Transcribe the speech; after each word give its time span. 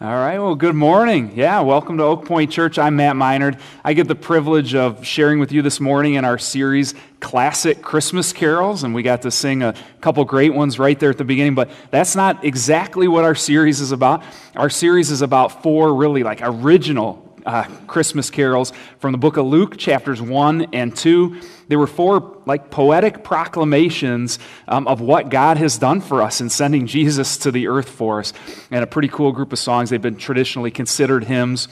All 0.00 0.14
right, 0.16 0.38
well, 0.38 0.56
good 0.56 0.74
morning. 0.74 1.32
Yeah, 1.36 1.60
welcome 1.60 1.98
to 1.98 2.02
Oak 2.02 2.24
Point 2.24 2.50
Church. 2.50 2.76
I'm 2.76 2.96
Matt 2.96 3.14
Minard. 3.14 3.58
I 3.84 3.92
get 3.92 4.08
the 4.08 4.16
privilege 4.16 4.74
of 4.74 5.06
sharing 5.06 5.38
with 5.38 5.52
you 5.52 5.62
this 5.62 5.78
morning 5.78 6.14
in 6.14 6.24
our 6.24 6.38
series, 6.38 6.94
Classic 7.20 7.80
Christmas 7.82 8.32
Carols, 8.32 8.82
and 8.82 8.94
we 8.94 9.04
got 9.04 9.22
to 9.22 9.30
sing 9.30 9.62
a 9.62 9.74
couple 10.00 10.24
great 10.24 10.54
ones 10.54 10.76
right 10.76 10.98
there 10.98 11.10
at 11.10 11.18
the 11.18 11.24
beginning, 11.24 11.54
but 11.54 11.70
that's 11.90 12.16
not 12.16 12.44
exactly 12.44 13.06
what 13.06 13.22
our 13.22 13.36
series 13.36 13.80
is 13.80 13.92
about. 13.92 14.24
Our 14.56 14.70
series 14.70 15.12
is 15.12 15.22
about 15.22 15.62
four 15.62 15.94
really 15.94 16.24
like 16.24 16.40
original 16.42 17.31
uh, 17.46 17.64
Christmas 17.86 18.30
carols 18.30 18.72
from 18.98 19.12
the 19.12 19.18
book 19.18 19.36
of 19.36 19.46
Luke, 19.46 19.76
chapters 19.76 20.20
1 20.20 20.68
and 20.72 20.96
2. 20.96 21.40
There 21.68 21.78
were 21.78 21.86
four 21.86 22.38
like 22.46 22.70
poetic 22.70 23.24
proclamations 23.24 24.38
um, 24.68 24.86
of 24.86 25.00
what 25.00 25.28
God 25.30 25.56
has 25.56 25.78
done 25.78 26.00
for 26.00 26.22
us 26.22 26.40
in 26.40 26.50
sending 26.50 26.86
Jesus 26.86 27.36
to 27.38 27.50
the 27.50 27.68
earth 27.68 27.88
for 27.88 28.20
us. 28.20 28.32
And 28.70 28.82
a 28.82 28.86
pretty 28.86 29.08
cool 29.08 29.32
group 29.32 29.52
of 29.52 29.58
songs. 29.58 29.90
They've 29.90 30.00
been 30.00 30.16
traditionally 30.16 30.70
considered 30.70 31.24
hymns. 31.24 31.68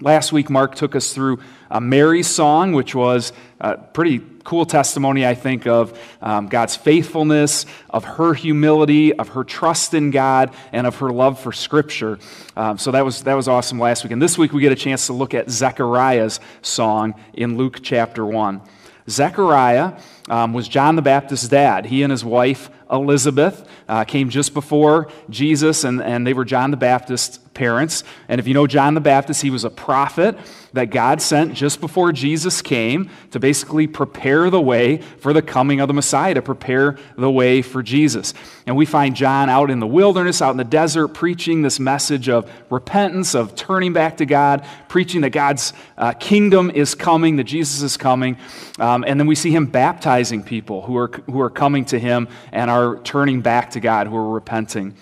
Last 0.00 0.32
week, 0.32 0.50
Mark 0.50 0.74
took 0.74 0.96
us 0.96 1.12
through 1.12 1.38
a 1.70 1.80
Mary's 1.80 2.26
song, 2.26 2.72
which 2.72 2.96
was 2.96 3.32
a 3.60 3.76
pretty 3.76 4.20
cool 4.42 4.66
testimony, 4.66 5.24
I 5.24 5.36
think, 5.36 5.68
of 5.68 5.96
um, 6.20 6.48
God's 6.48 6.74
faithfulness, 6.74 7.64
of 7.90 8.02
her 8.02 8.34
humility, 8.34 9.14
of 9.14 9.28
her 9.28 9.44
trust 9.44 9.94
in 9.94 10.10
God, 10.10 10.52
and 10.72 10.88
of 10.88 10.96
her 10.96 11.10
love 11.10 11.38
for 11.38 11.52
Scripture. 11.52 12.18
Um, 12.56 12.76
so 12.76 12.90
that 12.90 13.04
was, 13.04 13.22
that 13.22 13.34
was 13.34 13.46
awesome 13.46 13.78
last 13.78 14.02
week. 14.02 14.12
And 14.12 14.20
this 14.20 14.36
week, 14.36 14.52
we 14.52 14.60
get 14.60 14.72
a 14.72 14.76
chance 14.76 15.06
to 15.06 15.12
look 15.12 15.32
at 15.32 15.48
Zechariah's 15.48 16.40
song 16.60 17.14
in 17.32 17.56
Luke 17.56 17.78
chapter 17.80 18.26
1. 18.26 18.62
Zechariah 19.08 19.92
um, 20.28 20.52
was 20.52 20.66
John 20.66 20.96
the 20.96 21.02
Baptist's 21.02 21.46
dad. 21.46 21.86
He 21.86 22.02
and 22.02 22.10
his 22.10 22.24
wife, 22.24 22.68
Elizabeth, 22.90 23.64
uh, 23.88 24.02
came 24.02 24.28
just 24.28 24.54
before 24.54 25.08
Jesus, 25.30 25.84
and, 25.84 26.02
and 26.02 26.26
they 26.26 26.32
were 26.32 26.44
John 26.44 26.72
the 26.72 26.76
Baptist's 26.76 27.38
parents. 27.54 28.04
And 28.28 28.38
if 28.38 28.46
you 28.46 28.54
know 28.54 28.66
John 28.66 28.94
the 28.94 29.00
Baptist, 29.00 29.42
he 29.42 29.50
was 29.50 29.64
a 29.64 29.70
prophet 29.70 30.36
that 30.74 30.86
God 30.86 31.22
sent 31.22 31.54
just 31.54 31.80
before 31.80 32.12
Jesus 32.12 32.60
came 32.60 33.08
to 33.30 33.38
basically 33.38 33.86
prepare 33.86 34.50
the 34.50 34.60
way 34.60 34.98
for 34.98 35.32
the 35.32 35.40
coming 35.40 35.80
of 35.80 35.86
the 35.86 35.94
Messiah, 35.94 36.34
to 36.34 36.42
prepare 36.42 36.98
the 37.16 37.30
way 37.30 37.62
for 37.62 37.82
Jesus. 37.82 38.34
And 38.66 38.76
we 38.76 38.84
find 38.84 39.14
John 39.14 39.48
out 39.48 39.70
in 39.70 39.78
the 39.78 39.86
wilderness, 39.86 40.42
out 40.42 40.50
in 40.50 40.56
the 40.56 40.64
desert, 40.64 41.08
preaching 41.08 41.62
this 41.62 41.78
message 41.78 42.28
of 42.28 42.50
repentance, 42.70 43.34
of 43.34 43.54
turning 43.54 43.92
back 43.92 44.16
to 44.16 44.26
God, 44.26 44.66
preaching 44.88 45.20
that 45.20 45.30
God's 45.30 45.72
uh, 45.96 46.12
kingdom 46.12 46.70
is 46.70 46.96
coming, 46.96 47.36
that 47.36 47.44
Jesus 47.44 47.82
is 47.82 47.96
coming. 47.96 48.36
Um, 48.80 49.04
and 49.06 49.20
then 49.20 49.28
we 49.28 49.36
see 49.36 49.52
him 49.52 49.66
baptizing 49.66 50.42
people 50.42 50.82
who 50.82 50.96
are, 50.96 51.08
who 51.26 51.40
are 51.40 51.50
coming 51.50 51.84
to 51.86 51.98
him 51.98 52.26
and 52.50 52.68
are 52.68 52.98
turning 53.02 53.42
back 53.42 53.70
to 53.70 53.80
God, 53.80 54.08
who 54.08 54.16
are 54.16 54.30
repenting. 54.30 54.94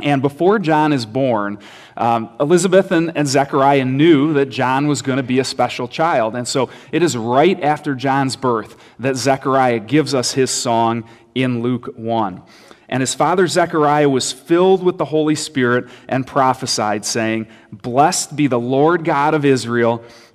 And 0.00 0.20
before 0.20 0.58
John 0.58 0.92
is 0.92 1.06
born, 1.06 1.58
um, 1.96 2.30
Elizabeth 2.38 2.92
and, 2.92 3.16
and 3.16 3.26
Zechariah 3.26 3.86
knew 3.86 4.34
that 4.34 4.46
John 4.46 4.88
was 4.88 5.00
going 5.00 5.16
to 5.16 5.22
be 5.22 5.38
a 5.38 5.44
special 5.44 5.88
child. 5.88 6.36
And 6.36 6.46
so 6.46 6.68
it 6.92 7.02
is 7.02 7.16
right 7.16 7.62
after 7.62 7.94
John's 7.94 8.36
birth 8.36 8.76
that 8.98 9.16
Zechariah 9.16 9.80
gives 9.80 10.12
us 10.14 10.32
his 10.32 10.50
song 10.50 11.08
in 11.34 11.62
Luke 11.62 11.94
1. 11.96 12.42
And 12.88 13.00
his 13.00 13.14
father 13.14 13.46
Zechariah 13.46 14.08
was 14.08 14.32
filled 14.32 14.82
with 14.82 14.98
the 14.98 15.06
Holy 15.06 15.34
Spirit 15.34 15.88
and 16.08 16.26
prophesied, 16.26 17.04
saying, 17.04 17.48
Blessed 17.72 18.36
be 18.36 18.46
the 18.46 18.60
Lord 18.60 19.04
God 19.04 19.34
of 19.34 19.44
Israel 19.44 20.04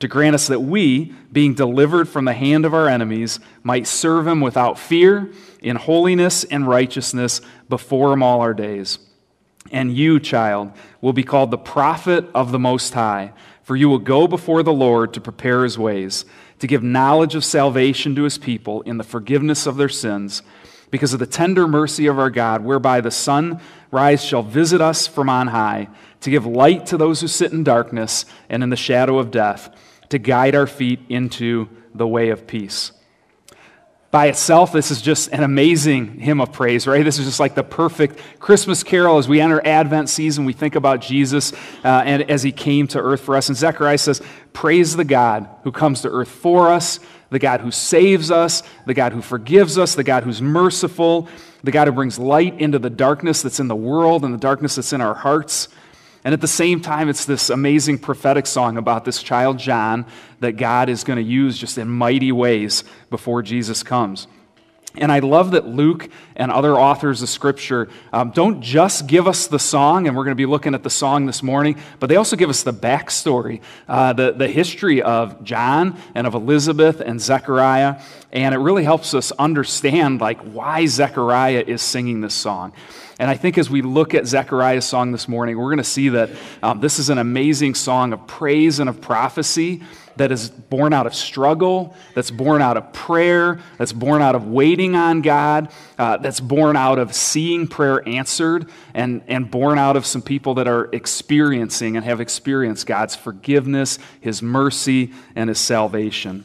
to 0.00 0.08
grant 0.08 0.34
us 0.34 0.46
that 0.46 0.60
we, 0.60 1.12
being 1.32 1.54
delivered 1.54 2.08
from 2.08 2.24
the 2.24 2.32
hand 2.32 2.64
of 2.64 2.74
our 2.74 2.88
enemies, 2.88 3.40
might 3.62 3.86
serve 3.86 4.26
him 4.26 4.40
without 4.40 4.78
fear, 4.78 5.30
in 5.60 5.76
holiness 5.76 6.44
and 6.44 6.68
righteousness 6.68 7.40
before 7.68 8.12
him 8.12 8.22
all 8.22 8.40
our 8.40 8.54
days. 8.54 8.98
And 9.72 9.94
you, 9.94 10.20
child, 10.20 10.72
will 11.00 11.12
be 11.12 11.24
called 11.24 11.50
the 11.50 11.58
prophet 11.58 12.26
of 12.32 12.52
the 12.52 12.58
Most 12.60 12.94
High, 12.94 13.32
for 13.64 13.74
you 13.74 13.88
will 13.88 13.98
go 13.98 14.28
before 14.28 14.62
the 14.62 14.72
Lord 14.72 15.12
to 15.14 15.20
prepare 15.20 15.64
his 15.64 15.76
ways, 15.76 16.24
to 16.60 16.68
give 16.68 16.82
knowledge 16.82 17.34
of 17.34 17.44
salvation 17.44 18.14
to 18.14 18.22
his 18.22 18.38
people 18.38 18.82
in 18.82 18.98
the 18.98 19.04
forgiveness 19.04 19.66
of 19.66 19.76
their 19.76 19.88
sins, 19.88 20.42
because 20.90 21.12
of 21.12 21.18
the 21.18 21.26
tender 21.26 21.66
mercy 21.66 22.06
of 22.06 22.18
our 22.18 22.30
God, 22.30 22.64
whereby 22.64 23.00
the 23.00 23.10
sun 23.10 23.60
rise 23.90 24.24
shall 24.24 24.42
visit 24.42 24.80
us 24.80 25.06
from 25.08 25.28
on 25.28 25.48
high, 25.48 25.88
to 26.20 26.30
give 26.30 26.46
light 26.46 26.86
to 26.86 26.96
those 26.96 27.20
who 27.20 27.28
sit 27.28 27.52
in 27.52 27.64
darkness 27.64 28.24
and 28.48 28.62
in 28.62 28.70
the 28.70 28.76
shadow 28.76 29.18
of 29.18 29.30
death 29.30 29.76
to 30.10 30.18
guide 30.18 30.54
our 30.54 30.66
feet 30.66 31.00
into 31.08 31.68
the 31.94 32.06
way 32.06 32.30
of 32.30 32.46
peace. 32.46 32.92
By 34.10 34.28
itself, 34.28 34.72
this 34.72 34.90
is 34.90 35.02
just 35.02 35.30
an 35.32 35.42
amazing 35.42 36.18
hymn 36.18 36.40
of 36.40 36.50
praise, 36.50 36.86
right? 36.86 37.04
This 37.04 37.18
is 37.18 37.26
just 37.26 37.40
like 37.40 37.54
the 37.54 37.62
perfect 37.62 38.18
Christmas 38.38 38.82
carol 38.82 39.18
as 39.18 39.28
we 39.28 39.38
enter 39.38 39.64
Advent 39.66 40.08
season. 40.08 40.46
We 40.46 40.54
think 40.54 40.76
about 40.76 41.02
Jesus 41.02 41.52
uh, 41.84 42.02
and 42.06 42.30
as 42.30 42.42
he 42.42 42.50
came 42.50 42.86
to 42.88 43.00
earth 43.00 43.20
for 43.20 43.36
us. 43.36 43.48
And 43.48 43.56
Zechariah 43.56 43.98
says, 43.98 44.22
Praise 44.54 44.96
the 44.96 45.04
God 45.04 45.46
who 45.62 45.70
comes 45.70 46.00
to 46.02 46.10
earth 46.10 46.30
for 46.30 46.68
us, 46.68 47.00
the 47.28 47.38
God 47.38 47.60
who 47.60 47.70
saves 47.70 48.30
us, 48.30 48.62
the 48.86 48.94
God 48.94 49.12
who 49.12 49.20
forgives 49.20 49.76
us, 49.76 49.94
the 49.94 50.04
God 50.04 50.22
who's 50.22 50.40
merciful, 50.40 51.28
the 51.62 51.70
God 51.70 51.86
who 51.86 51.92
brings 51.92 52.18
light 52.18 52.58
into 52.58 52.78
the 52.78 52.88
darkness 52.88 53.42
that's 53.42 53.60
in 53.60 53.68
the 53.68 53.76
world 53.76 54.24
and 54.24 54.32
the 54.32 54.38
darkness 54.38 54.76
that's 54.76 54.94
in 54.94 55.02
our 55.02 55.14
hearts. 55.14 55.68
And 56.24 56.34
at 56.34 56.40
the 56.40 56.48
same 56.48 56.80
time, 56.80 57.08
it's 57.08 57.24
this 57.24 57.48
amazing 57.48 57.98
prophetic 57.98 58.46
song 58.46 58.76
about 58.76 59.04
this 59.04 59.22
child 59.22 59.58
John 59.58 60.04
that 60.40 60.52
God 60.52 60.88
is 60.88 61.04
going 61.04 61.16
to 61.18 61.22
use 61.22 61.56
just 61.58 61.78
in 61.78 61.88
mighty 61.88 62.32
ways 62.32 62.84
before 63.10 63.42
Jesus 63.42 63.82
comes. 63.82 64.26
And 64.98 65.12
I 65.12 65.20
love 65.20 65.52
that 65.52 65.66
Luke 65.66 66.08
and 66.36 66.50
other 66.50 66.74
authors 66.74 67.22
of 67.22 67.28
Scripture 67.28 67.88
um, 68.12 68.30
don't 68.30 68.60
just 68.60 69.06
give 69.06 69.26
us 69.26 69.46
the 69.46 69.58
song, 69.58 70.06
and 70.06 70.16
we're 70.16 70.24
going 70.24 70.36
to 70.36 70.40
be 70.40 70.46
looking 70.46 70.74
at 70.74 70.82
the 70.82 70.90
song 70.90 71.26
this 71.26 71.42
morning, 71.42 71.80
but 72.00 72.08
they 72.08 72.16
also 72.16 72.36
give 72.36 72.50
us 72.50 72.62
the 72.62 72.72
backstory, 72.72 73.60
uh, 73.88 74.12
the, 74.12 74.32
the 74.32 74.48
history 74.48 75.00
of 75.02 75.42
John 75.44 75.98
and 76.14 76.26
of 76.26 76.34
Elizabeth 76.34 77.00
and 77.00 77.20
Zechariah. 77.20 78.00
And 78.32 78.54
it 78.54 78.58
really 78.58 78.84
helps 78.84 79.14
us 79.14 79.32
understand 79.32 80.20
like 80.20 80.40
why 80.40 80.86
Zechariah 80.86 81.64
is 81.66 81.80
singing 81.80 82.20
this 82.20 82.34
song. 82.34 82.72
And 83.18 83.28
I 83.30 83.34
think 83.34 83.58
as 83.58 83.68
we 83.68 83.82
look 83.82 84.14
at 84.14 84.26
Zechariah's 84.26 84.84
song 84.84 85.10
this 85.10 85.26
morning, 85.26 85.58
we're 85.58 85.64
going 85.64 85.78
to 85.78 85.84
see 85.84 86.10
that 86.10 86.30
um, 86.62 86.80
this 86.80 86.98
is 86.98 87.10
an 87.10 87.18
amazing 87.18 87.74
song 87.74 88.12
of 88.12 88.26
praise 88.26 88.78
and 88.78 88.88
of 88.88 89.00
prophecy 89.00 89.82
that 90.18 90.30
is 90.30 90.50
born 90.50 90.92
out 90.92 91.06
of 91.06 91.14
struggle, 91.14 91.94
that's 92.14 92.30
born 92.30 92.62
out 92.62 92.76
of 92.76 92.92
prayer, 92.92 93.60
that's 93.78 93.92
born 93.92 94.22
out 94.22 94.34
of 94.34 94.46
waiting 94.46 94.94
on 94.94 95.22
God, 95.22 95.70
uh, 95.98 96.18
that's 96.18 96.40
born 96.40 96.76
out 96.76 96.98
of 96.98 97.14
seeing 97.14 97.66
prayer 97.66 98.06
answered, 98.06 98.70
and, 98.94 99.22
and 99.26 99.50
born 99.50 99.78
out 99.78 99.96
of 99.96 100.06
some 100.06 100.22
people 100.22 100.54
that 100.54 100.68
are 100.68 100.88
experiencing 100.92 101.96
and 101.96 102.04
have 102.04 102.20
experienced 102.20 102.86
God's 102.86 103.16
forgiveness, 103.16 103.98
His 104.20 104.42
mercy, 104.42 105.12
and 105.34 105.48
His 105.48 105.58
salvation. 105.58 106.44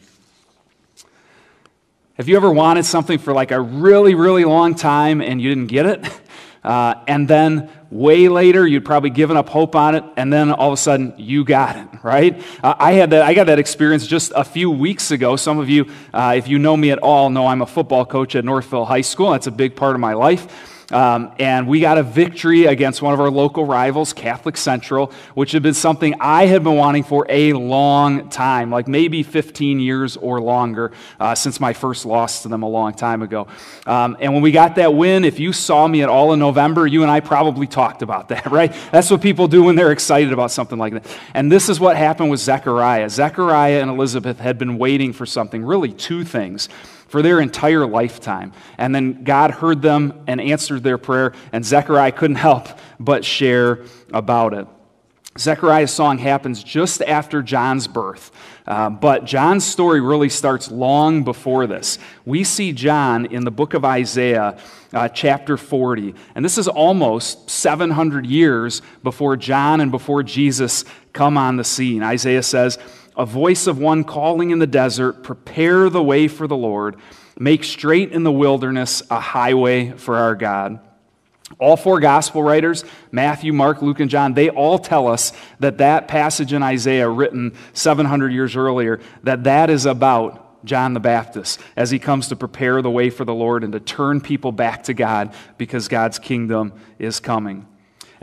Have 2.16 2.30
you 2.30 2.38
ever 2.38 2.52
wanted 2.52 2.86
something 2.86 3.18
for 3.18 3.34
like 3.34 3.52
a 3.52 3.60
really, 3.60 4.14
really 4.14 4.46
long 4.46 4.76
time 4.76 5.20
and 5.20 5.42
you 5.42 5.50
didn't 5.50 5.68
get 5.68 5.86
it? 5.86 6.20
Uh, 6.64 6.96
and 7.08 7.28
then 7.28 7.70
way 7.92 8.30
later, 8.30 8.66
you'd 8.66 8.86
probably 8.86 9.10
given 9.10 9.38
up 9.38 9.50
hope 9.50 9.76
on 9.76 9.96
it, 9.96 10.04
and 10.16 10.32
then 10.32 10.52
all 10.52 10.70
of 10.70 10.74
a 10.74 10.78
sudden, 10.78 11.14
you 11.18 11.44
got 11.44 11.76
it, 11.76 11.88
right? 12.04 12.42
Uh, 12.64 12.74
I, 12.80 12.94
had 12.94 13.10
that, 13.12 13.24
I 13.24 13.34
got 13.34 13.48
that 13.48 13.60
experience 13.60 14.08
just 14.08 14.32
a 14.36 14.44
few 14.44 14.72
weeks 14.72 15.12
ago. 15.12 15.36
Some 15.36 15.60
of 15.60 15.70
you, 15.70 15.92
uh, 16.14 16.36
if 16.38 16.48
you 16.48 16.60
know 16.60 16.78
me 16.78 16.92
at 16.92 17.00
all, 17.00 17.30
know 17.30 17.48
I'm 17.48 17.62
a 17.62 17.68
football 17.68 18.06
coach 18.06 18.36
at 18.36 18.46
Northville 18.46 18.86
High 18.86 19.02
School. 19.02 19.32
That's 19.32 19.48
a 19.48 19.52
big 19.52 19.76
part 19.76 19.96
of 19.96 20.00
my 20.00 20.14
life. 20.14 20.73
Um, 20.94 21.34
and 21.40 21.68
we 21.68 21.80
got 21.80 21.98
a 21.98 22.04
victory 22.04 22.66
against 22.66 23.02
one 23.02 23.14
of 23.14 23.20
our 23.20 23.32
local 23.32 23.66
rivals, 23.66 24.14
Catholic 24.14 24.56
Central, 24.58 25.12
which 25.34 25.52
had 25.52 25.64
been 25.64 25.74
something 25.74 26.14
I 26.20 26.46
had 26.46 26.64
been 26.64 26.76
wanting 26.76 27.04
for 27.04 27.26
a 27.30 27.54
long 27.54 28.30
time, 28.30 28.70
like 28.70 28.88
maybe 28.88 29.24
15 29.24 29.80
years 29.80 30.18
or 30.18 30.40
longer 30.40 30.92
uh, 31.20 31.34
since 31.34 31.60
my 31.60 31.74
first 31.74 32.06
loss 32.06 32.44
to 32.44 32.48
them 32.48 32.62
a 32.62 32.70
long 32.70 32.94
time 32.94 33.24
ago. 33.24 33.48
Um, 33.88 34.16
and 34.20 34.34
when 34.34 34.44
we 34.44 34.52
got 34.52 34.76
that 34.76 34.94
win, 34.94 35.26
if 35.26 35.40
you 35.40 35.52
saw 35.52 35.88
me 35.88 36.04
at 36.04 36.10
all 36.10 36.32
in 36.34 36.40
November, 36.40 36.86
you 36.86 37.02
and 37.02 37.12
I 37.12 37.20
probably 37.20 37.66
talked 37.66 38.04
about 38.04 38.30
that, 38.30 38.46
right? 38.52 38.74
That's 38.92 39.10
what 39.10 39.22
people 39.22 39.48
do 39.48 39.64
when 39.64 39.76
they're 39.76 39.92
excited 39.92 40.32
about 40.32 40.52
something 40.52 40.78
like 40.78 40.94
that. 40.94 41.06
And 41.34 41.52
this 41.52 41.70
is 41.70 41.80
what 41.80 41.98
happened 41.98 42.30
with 42.30 42.40
Zechariah. 42.40 43.10
Zechariah 43.10 43.82
and 43.82 43.90
Elizabeth 43.90 44.40
had 44.40 44.60
been 44.60 44.78
waiting 44.78 45.12
for 45.12 45.26
something, 45.26 45.66
really 45.66 45.92
two 45.92 46.24
things 46.24 46.70
for 47.14 47.22
their 47.22 47.40
entire 47.40 47.86
lifetime. 47.86 48.52
And 48.76 48.96
then 48.96 49.24
God 49.24 49.52
heard 49.52 49.84
them 49.84 50.24
and 50.26 50.42
answered 50.42 50.82
their 50.82 50.98
prayer, 50.98 51.34
and 51.52 51.64
Zechariah 51.64 52.12
couldn't 52.12 52.38
help 52.38 52.68
but 53.00 53.24
share 53.24 53.86
about 54.12 54.56
it. 54.56 54.66
Zechariah's 55.38 55.92
song 55.92 56.18
happens 56.18 56.64
just 56.64 57.04
after 57.04 57.44
John's 57.44 57.86
birth. 57.86 58.32
Uh, 58.66 58.90
but 58.90 59.26
John's 59.26 59.64
story 59.64 60.02
really 60.02 60.30
starts 60.30 60.72
long 60.72 61.24
before 61.24 61.68
this. 61.68 62.00
We 62.26 62.44
see 62.44 62.72
John 62.72 63.28
in 63.28 63.44
the 63.46 63.52
book 63.52 63.76
of 63.76 63.86
Isaiah, 63.86 64.58
uh, 64.92 65.08
chapter 65.10 65.56
40. 65.56 66.16
And 66.34 66.44
this 66.44 66.58
is 66.58 66.68
almost 66.68 67.48
700 67.48 68.26
years 68.26 68.82
before 69.04 69.38
John 69.38 69.82
and 69.82 69.92
before 69.92 70.24
Jesus 70.24 70.84
come 71.14 71.38
on 71.38 71.58
the 71.58 71.64
scene. 71.64 72.02
Isaiah 72.02 72.42
says, 72.42 72.80
A 73.16 73.26
voice 73.26 73.68
of 73.68 73.78
one 73.78 74.04
calling 74.04 74.50
in 74.50 74.60
the 74.60 74.68
desert, 74.68 75.24
prepare 75.24 75.90
the 75.90 76.04
way 76.04 76.28
for 76.28 76.48
the 76.48 76.58
Lord, 76.58 76.96
make 77.38 77.64
straight 77.64 78.12
in 78.12 78.24
the 78.24 78.32
wilderness 78.32 79.04
a 79.10 79.20
highway 79.20 79.92
for 79.92 80.16
our 80.16 80.36
God. 80.36 80.80
All 81.60 81.78
four 81.78 82.00
gospel 82.00 82.42
writers, 82.42 82.84
Matthew, 83.12 83.54
Mark, 83.54 83.82
Luke, 83.82 84.00
and 84.00 84.10
John, 84.10 84.34
they 84.34 84.50
all 84.50 84.80
tell 84.80 85.08
us 85.08 85.34
that 85.60 85.78
that 85.78 86.08
passage 86.08 86.54
in 86.54 86.64
Isaiah 86.64 87.10
written 87.10 87.54
700 87.74 88.32
years 88.32 88.56
earlier, 88.56 89.00
that 89.24 89.44
that 89.44 89.70
is 89.70 89.86
about 89.86 90.66
John 90.66 90.94
the 90.94 91.00
Baptist 91.00 91.60
as 91.76 91.92
he 91.92 92.00
comes 92.00 92.30
to 92.30 92.36
prepare 92.36 92.82
the 92.82 92.90
way 92.90 93.10
for 93.10 93.26
the 93.26 93.34
Lord 93.34 93.64
and 93.64 93.74
to 93.74 93.80
turn 93.80 94.22
people 94.22 94.52
back 94.52 94.84
to 94.84 94.94
God 94.94 95.34
because 95.58 95.88
God's 95.88 96.20
kingdom 96.20 96.74
is 96.98 97.20
coming. 97.20 97.68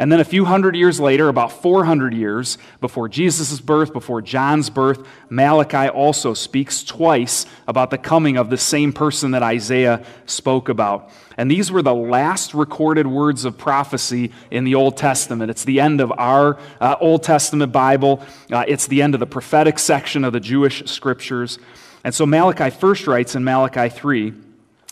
And 0.00 0.10
then 0.10 0.18
a 0.18 0.24
few 0.24 0.46
hundred 0.46 0.76
years 0.76 0.98
later, 0.98 1.28
about 1.28 1.52
400 1.52 2.14
years 2.14 2.56
before 2.80 3.06
Jesus' 3.06 3.60
birth, 3.60 3.92
before 3.92 4.22
John's 4.22 4.70
birth, 4.70 5.06
Malachi 5.28 5.90
also 5.90 6.32
speaks 6.32 6.82
twice 6.82 7.44
about 7.68 7.90
the 7.90 7.98
coming 7.98 8.38
of 8.38 8.48
the 8.48 8.56
same 8.56 8.94
person 8.94 9.32
that 9.32 9.42
Isaiah 9.42 10.02
spoke 10.24 10.70
about. 10.70 11.10
And 11.36 11.50
these 11.50 11.70
were 11.70 11.82
the 11.82 11.94
last 11.94 12.54
recorded 12.54 13.06
words 13.06 13.44
of 13.44 13.58
prophecy 13.58 14.32
in 14.50 14.64
the 14.64 14.74
Old 14.74 14.96
Testament. 14.96 15.50
It's 15.50 15.64
the 15.64 15.80
end 15.80 16.00
of 16.00 16.10
our 16.16 16.58
uh, 16.80 16.96
Old 16.98 17.22
Testament 17.22 17.70
Bible, 17.70 18.24
uh, 18.50 18.64
it's 18.66 18.86
the 18.86 19.02
end 19.02 19.12
of 19.12 19.20
the 19.20 19.26
prophetic 19.26 19.78
section 19.78 20.24
of 20.24 20.32
the 20.32 20.40
Jewish 20.40 20.82
scriptures. 20.90 21.58
And 22.04 22.14
so 22.14 22.24
Malachi 22.24 22.70
first 22.70 23.06
writes 23.06 23.34
in 23.34 23.44
Malachi 23.44 23.90
3 23.90 24.32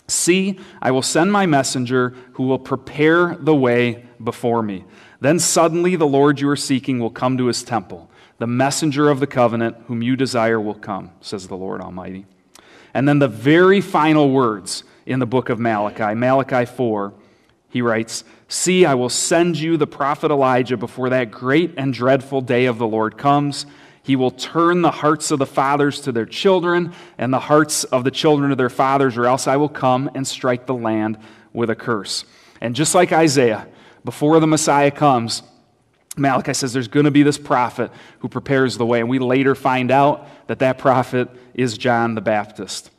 See, 0.07 0.59
I 0.83 0.91
will 0.91 1.01
send 1.01 1.31
my 1.31 1.47
messenger 1.47 2.15
who 2.33 2.43
will 2.43 2.59
prepare 2.59 3.35
the 3.35 3.55
way 3.55 4.05
before 4.23 4.61
me. 4.61 4.85
Then 5.19 5.39
suddenly 5.39 5.95
the 5.95 6.07
Lord 6.07 6.39
you 6.39 6.49
are 6.49 6.55
seeking 6.55 6.99
will 6.99 7.09
come 7.09 7.37
to 7.37 7.45
his 7.45 7.63
temple. 7.63 8.09
The 8.37 8.47
messenger 8.47 9.09
of 9.09 9.19
the 9.19 9.27
covenant 9.27 9.77
whom 9.87 10.01
you 10.01 10.15
desire 10.15 10.59
will 10.59 10.75
come, 10.75 11.11
says 11.21 11.47
the 11.47 11.57
Lord 11.57 11.81
Almighty. 11.81 12.25
And 12.93 13.07
then 13.07 13.19
the 13.19 13.27
very 13.27 13.81
final 13.81 14.31
words 14.31 14.83
in 15.05 15.19
the 15.19 15.25
book 15.25 15.49
of 15.49 15.59
Malachi, 15.59 16.15
Malachi 16.15 16.65
4, 16.65 17.13
he 17.69 17.81
writes, 17.81 18.23
See, 18.47 18.85
I 18.85 18.95
will 18.95 19.09
send 19.09 19.57
you 19.57 19.77
the 19.77 19.87
prophet 19.87 20.31
Elijah 20.31 20.77
before 20.77 21.09
that 21.09 21.31
great 21.31 21.73
and 21.77 21.93
dreadful 21.93 22.41
day 22.41 22.65
of 22.65 22.77
the 22.77 22.87
Lord 22.87 23.17
comes. 23.17 23.65
He 24.01 24.15
will 24.15 24.31
turn 24.31 24.81
the 24.81 24.89
hearts 24.89 25.29
of 25.29 25.37
the 25.37 25.45
fathers 25.45 26.01
to 26.01 26.11
their 26.11 26.25
children 26.25 26.93
and 27.17 27.31
the 27.31 27.39
hearts 27.39 27.83
of 27.83 28.03
the 28.03 28.11
children 28.11 28.49
to 28.49 28.55
their 28.55 28.69
fathers, 28.69 29.17
or 29.17 29.27
else 29.27 29.47
I 29.47 29.57
will 29.57 29.69
come 29.69 30.09
and 30.15 30.27
strike 30.27 30.65
the 30.65 30.73
land 30.73 31.19
with 31.53 31.69
a 31.69 31.75
curse. 31.75 32.25
And 32.59 32.75
just 32.75 32.95
like 32.95 33.11
Isaiah, 33.11 33.67
before 34.03 34.39
the 34.39 34.47
Messiah 34.47 34.91
comes, 34.91 35.43
Malachi 36.17 36.53
says 36.53 36.73
there's 36.73 36.87
going 36.87 37.05
to 37.05 37.11
be 37.11 37.23
this 37.23 37.37
prophet 37.37 37.91
who 38.19 38.27
prepares 38.27 38.77
the 38.77 38.85
way. 38.85 38.99
And 38.99 39.09
we 39.09 39.19
later 39.19 39.55
find 39.55 39.91
out 39.91 40.27
that 40.47 40.59
that 40.59 40.77
prophet 40.77 41.29
is 41.53 41.77
John 41.77 42.15
the 42.15 42.21
Baptist. 42.21 42.91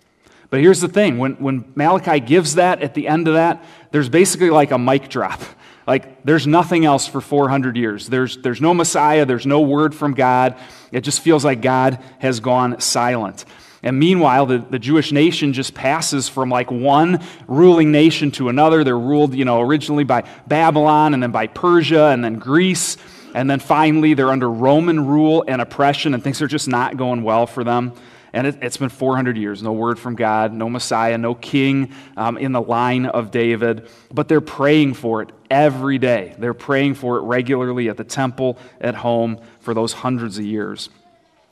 But 0.49 0.61
here's 0.61 0.81
the 0.81 0.89
thing 0.89 1.19
when, 1.19 1.35
when 1.35 1.73
Malachi 1.77 2.21
gives 2.21 2.57
that 2.57 2.83
at 2.83 2.95
the 2.95 3.07
end 3.07 3.29
of 3.29 3.35
that, 3.35 3.65
there's 3.93 4.09
basically 4.09 4.51
like 4.51 4.71
a 4.73 4.79
mic 4.79 5.09
drop. 5.09 5.41
Like 5.87 6.23
there's 6.25 6.47
nothing 6.47 6.85
else 6.85 7.07
for 7.07 7.21
400 7.21 7.77
years. 7.77 8.07
There's, 8.07 8.37
there's 8.39 8.61
no 8.61 8.75
Messiah, 8.75 9.25
there's 9.25 9.47
no 9.47 9.61
word 9.61 9.95
from 9.95 10.15
God. 10.15 10.57
It 10.93 11.01
just 11.01 11.21
feels 11.21 11.45
like 11.45 11.63
God 11.63 11.99
has 12.19 12.39
gone 12.39 12.81
silent. 12.81 13.45
And 13.83 13.99
meanwhile, 13.99 14.47
the, 14.47 14.59
the 14.59 14.79
Jewish 14.79 15.11
nation 15.11 15.53
just 15.53 15.75
passes 15.75 16.29
from 16.29 16.51
like 16.51 16.71
one 16.71 17.25
ruling 17.49 17.93
nation 17.93 18.31
to 18.33 18.49
another. 18.49 18.85
They're 18.85 18.99
ruled, 18.99 19.35
you 19.35 19.45
know, 19.45 19.61
originally 19.61 20.05
by 20.05 20.25
Babylon 20.47 21.15
and 21.15 21.23
then 21.23 21.31
by 21.31 21.47
Persia 21.47 22.07
and 22.07 22.23
then 22.23 22.39
Greece. 22.39 22.99
And 23.35 23.49
then 23.49 23.61
finally, 23.61 24.15
they're 24.15 24.31
under 24.31 24.51
Roman 24.51 25.07
rule 25.07 25.45
and 25.47 25.63
oppression, 25.63 26.15
and 26.15 26.23
things 26.23 26.43
are 26.43 26.49
just 26.49 26.69
not 26.69 26.97
going 26.97 27.23
well 27.23 27.47
for 27.47 27.63
them. 27.65 27.93
And 28.33 28.47
it, 28.47 28.63
has 28.63 28.77
been 28.77 28.91
400 28.91 29.37
years 29.37 29.63
no 29.63 29.73
word 29.73 29.99
from 29.99 30.15
God, 30.15 30.53
no 30.53 30.69
Messiah, 30.69 31.19
no 31.19 31.35
king 31.35 31.93
um, 32.17 32.39
in 32.39 32.53
the 32.53 32.61
line 32.61 33.07
of 33.07 33.31
David. 33.31 33.89
But 34.13 34.29
they're 34.29 34.41
praying 34.41 34.95
for 34.95 35.23
it 35.23 35.31
every 35.51 35.99
day. 35.99 36.35
They're 36.39 36.55
praying 36.55 36.95
for 36.95 37.19
it 37.19 37.23
regularly 37.23 37.89
at 37.89 37.97
the 37.97 38.05
temple, 38.05 38.59
at 38.81 38.95
home, 38.95 39.41
for 39.61 39.75
those 39.75 39.93
hundreds 39.93 40.39
of 40.39 40.45
years. 40.45 40.91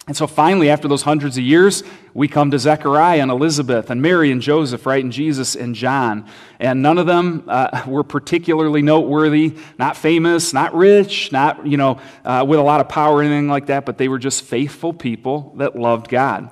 And 0.08 0.16
so 0.16 0.26
finally, 0.26 0.70
after 0.70 0.88
those 0.88 1.02
hundreds 1.02 1.36
of 1.36 1.44
years, 1.44 1.84
we 2.14 2.28
come 2.28 2.50
to 2.52 2.58
Zechariah 2.58 3.20
and 3.20 3.30
Elizabeth 3.30 3.90
and 3.90 4.00
Mary 4.00 4.32
and 4.32 4.40
Joseph, 4.40 4.86
right, 4.86 5.04
and 5.04 5.12
Jesus 5.12 5.54
and 5.54 5.74
John. 5.74 6.26
And 6.58 6.80
none 6.80 6.96
of 6.96 7.06
them 7.06 7.44
uh, 7.46 7.82
were 7.86 8.02
particularly 8.02 8.80
noteworthy, 8.80 9.54
not 9.78 9.98
famous, 9.98 10.54
not 10.54 10.74
rich, 10.74 11.30
not, 11.30 11.66
you 11.66 11.76
know, 11.76 12.00
uh, 12.24 12.42
with 12.48 12.58
a 12.58 12.62
lot 12.62 12.80
of 12.80 12.88
power 12.88 13.16
or 13.16 13.22
anything 13.22 13.48
like 13.48 13.66
that, 13.66 13.84
but 13.84 13.98
they 13.98 14.08
were 14.08 14.18
just 14.18 14.44
faithful 14.44 14.94
people 14.94 15.52
that 15.58 15.76
loved 15.76 16.08
God. 16.08 16.50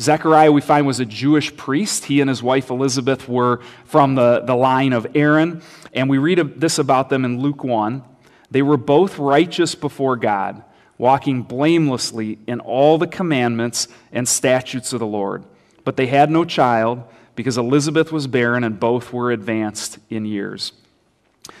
Zechariah, 0.00 0.50
we 0.50 0.60
find, 0.60 0.84
was 0.84 0.98
a 0.98 1.06
Jewish 1.06 1.56
priest. 1.56 2.06
He 2.06 2.20
and 2.20 2.28
his 2.28 2.42
wife 2.42 2.70
Elizabeth 2.70 3.28
were 3.28 3.60
from 3.84 4.16
the, 4.16 4.40
the 4.40 4.56
line 4.56 4.92
of 4.92 5.06
Aaron. 5.14 5.62
And 5.92 6.10
we 6.10 6.18
read 6.18 6.60
this 6.60 6.80
about 6.80 7.08
them 7.08 7.24
in 7.24 7.40
Luke 7.40 7.62
1. 7.62 8.02
They 8.50 8.62
were 8.62 8.76
both 8.76 9.16
righteous 9.20 9.76
before 9.76 10.16
God 10.16 10.64
walking 11.00 11.40
blamelessly 11.40 12.38
in 12.46 12.60
all 12.60 12.98
the 12.98 13.06
commandments 13.06 13.88
and 14.12 14.28
statutes 14.28 14.92
of 14.92 15.00
the 15.00 15.06
Lord. 15.06 15.42
But 15.82 15.96
they 15.96 16.08
had 16.08 16.30
no 16.30 16.44
child 16.44 17.02
because 17.34 17.56
Elizabeth 17.56 18.12
was 18.12 18.26
barren 18.26 18.64
and 18.64 18.78
both 18.78 19.10
were 19.10 19.32
advanced 19.32 19.98
in 20.10 20.26
years. 20.26 20.72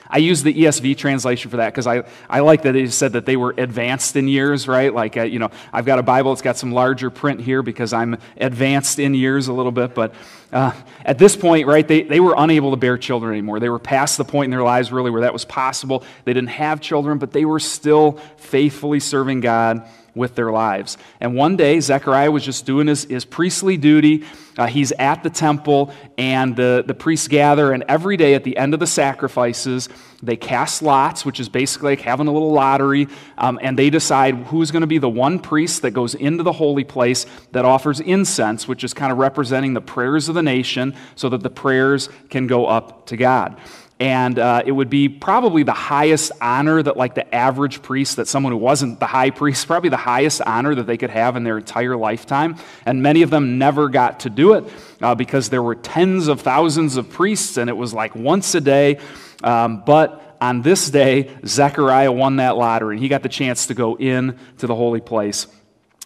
I 0.08 0.18
use 0.18 0.42
the 0.42 0.52
ESV 0.52 0.96
translation 0.96 1.50
for 1.50 1.58
that 1.58 1.72
because 1.72 1.86
I, 1.86 2.04
I 2.28 2.40
like 2.40 2.62
that 2.62 2.74
it 2.74 2.92
said 2.92 3.12
that 3.12 3.26
they 3.26 3.36
were 3.36 3.54
advanced 3.56 4.16
in 4.16 4.26
years, 4.28 4.66
right? 4.66 4.92
Like, 4.92 5.16
uh, 5.16 5.22
you 5.22 5.38
know, 5.38 5.50
I've 5.72 5.86
got 5.86 5.98
a 5.98 6.02
Bible 6.02 6.32
that's 6.32 6.42
got 6.42 6.56
some 6.56 6.72
larger 6.72 7.10
print 7.10 7.40
here 7.40 7.62
because 7.62 7.92
I'm 7.92 8.18
advanced 8.36 8.98
in 8.98 9.14
years 9.14 9.48
a 9.48 9.52
little 9.52 9.72
bit. 9.72 9.94
But 9.94 10.14
uh, 10.52 10.72
at 11.04 11.18
this 11.18 11.36
point, 11.36 11.66
right, 11.66 11.86
they, 11.86 12.02
they 12.02 12.18
were 12.18 12.34
unable 12.36 12.72
to 12.72 12.76
bear 12.76 12.98
children 12.98 13.32
anymore. 13.32 13.60
They 13.60 13.68
were 13.68 13.78
past 13.78 14.16
the 14.16 14.24
point 14.24 14.46
in 14.46 14.50
their 14.50 14.64
lives, 14.64 14.90
really, 14.90 15.10
where 15.10 15.22
that 15.22 15.32
was 15.32 15.44
possible. 15.44 16.02
They 16.24 16.32
didn't 16.32 16.50
have 16.50 16.80
children, 16.80 17.18
but 17.18 17.30
they 17.32 17.44
were 17.44 17.60
still 17.60 18.18
faithfully 18.36 19.00
serving 19.00 19.40
God 19.40 19.88
with 20.20 20.36
their 20.36 20.52
lives. 20.52 20.98
And 21.18 21.34
one 21.34 21.56
day, 21.56 21.80
Zechariah 21.80 22.30
was 22.30 22.44
just 22.44 22.66
doing 22.66 22.86
his, 22.86 23.04
his 23.04 23.24
priestly 23.24 23.76
duty. 23.76 24.24
Uh, 24.56 24.66
he's 24.66 24.92
at 24.92 25.24
the 25.24 25.30
temple, 25.30 25.92
and 26.18 26.54
the, 26.54 26.84
the 26.86 26.94
priests 26.94 27.26
gather, 27.26 27.72
and 27.72 27.82
every 27.88 28.16
day 28.16 28.34
at 28.34 28.44
the 28.44 28.56
end 28.56 28.74
of 28.74 28.80
the 28.80 28.86
sacrifices, 28.86 29.88
they 30.22 30.36
cast 30.36 30.82
lots, 30.82 31.24
which 31.24 31.40
is 31.40 31.48
basically 31.48 31.92
like 31.92 32.02
having 32.02 32.26
a 32.26 32.32
little 32.32 32.52
lottery, 32.52 33.08
um, 33.38 33.58
and 33.62 33.78
they 33.78 33.88
decide 33.88 34.34
who's 34.48 34.70
going 34.70 34.82
to 34.82 34.86
be 34.86 34.98
the 34.98 35.08
one 35.08 35.38
priest 35.38 35.80
that 35.82 35.92
goes 35.92 36.14
into 36.14 36.42
the 36.42 36.52
holy 36.52 36.84
place 36.84 37.24
that 37.52 37.64
offers 37.64 38.00
incense, 38.00 38.68
which 38.68 38.84
is 38.84 38.92
kind 38.92 39.10
of 39.10 39.18
representing 39.18 39.72
the 39.72 39.80
prayers 39.80 40.28
of 40.28 40.34
the 40.34 40.42
nation, 40.42 40.94
so 41.14 41.30
that 41.30 41.42
the 41.42 41.50
prayers 41.50 42.10
can 42.28 42.46
go 42.46 42.66
up 42.66 43.06
to 43.06 43.16
God 43.16 43.58
and 44.00 44.38
uh, 44.38 44.62
it 44.64 44.72
would 44.72 44.88
be 44.88 45.10
probably 45.10 45.62
the 45.62 45.74
highest 45.74 46.32
honor 46.40 46.82
that 46.82 46.96
like 46.96 47.14
the 47.14 47.34
average 47.34 47.82
priest 47.82 48.16
that 48.16 48.26
someone 48.26 48.50
who 48.52 48.58
wasn't 48.58 48.98
the 48.98 49.06
high 49.06 49.28
priest 49.28 49.66
probably 49.66 49.90
the 49.90 49.96
highest 49.98 50.40
honor 50.46 50.74
that 50.74 50.86
they 50.86 50.96
could 50.96 51.10
have 51.10 51.36
in 51.36 51.44
their 51.44 51.58
entire 51.58 51.96
lifetime. 51.96 52.56
And 52.86 53.02
many 53.02 53.20
of 53.20 53.28
them 53.28 53.58
never 53.58 53.90
got 53.90 54.20
to 54.20 54.30
do 54.30 54.54
it 54.54 54.64
uh, 55.02 55.14
because 55.14 55.50
there 55.50 55.62
were 55.62 55.74
tens 55.74 56.28
of 56.28 56.40
thousands 56.40 56.96
of 56.96 57.10
priests 57.10 57.58
and 57.58 57.68
it 57.68 57.76
was 57.76 57.92
like 57.92 58.14
once 58.14 58.54
a 58.54 58.60
day. 58.62 58.98
Um, 59.44 59.82
but 59.84 60.38
on 60.40 60.62
this 60.62 60.88
day 60.88 61.30
zechariah 61.44 62.10
won 62.10 62.36
that 62.36 62.56
lottery 62.56 62.96
and 62.96 63.02
he 63.02 63.08
got 63.08 63.22
the 63.22 63.28
chance 63.28 63.66
to 63.66 63.74
go 63.74 63.96
in 63.96 64.38
to 64.56 64.66
the 64.66 64.74
holy 64.74 65.00
place 65.00 65.46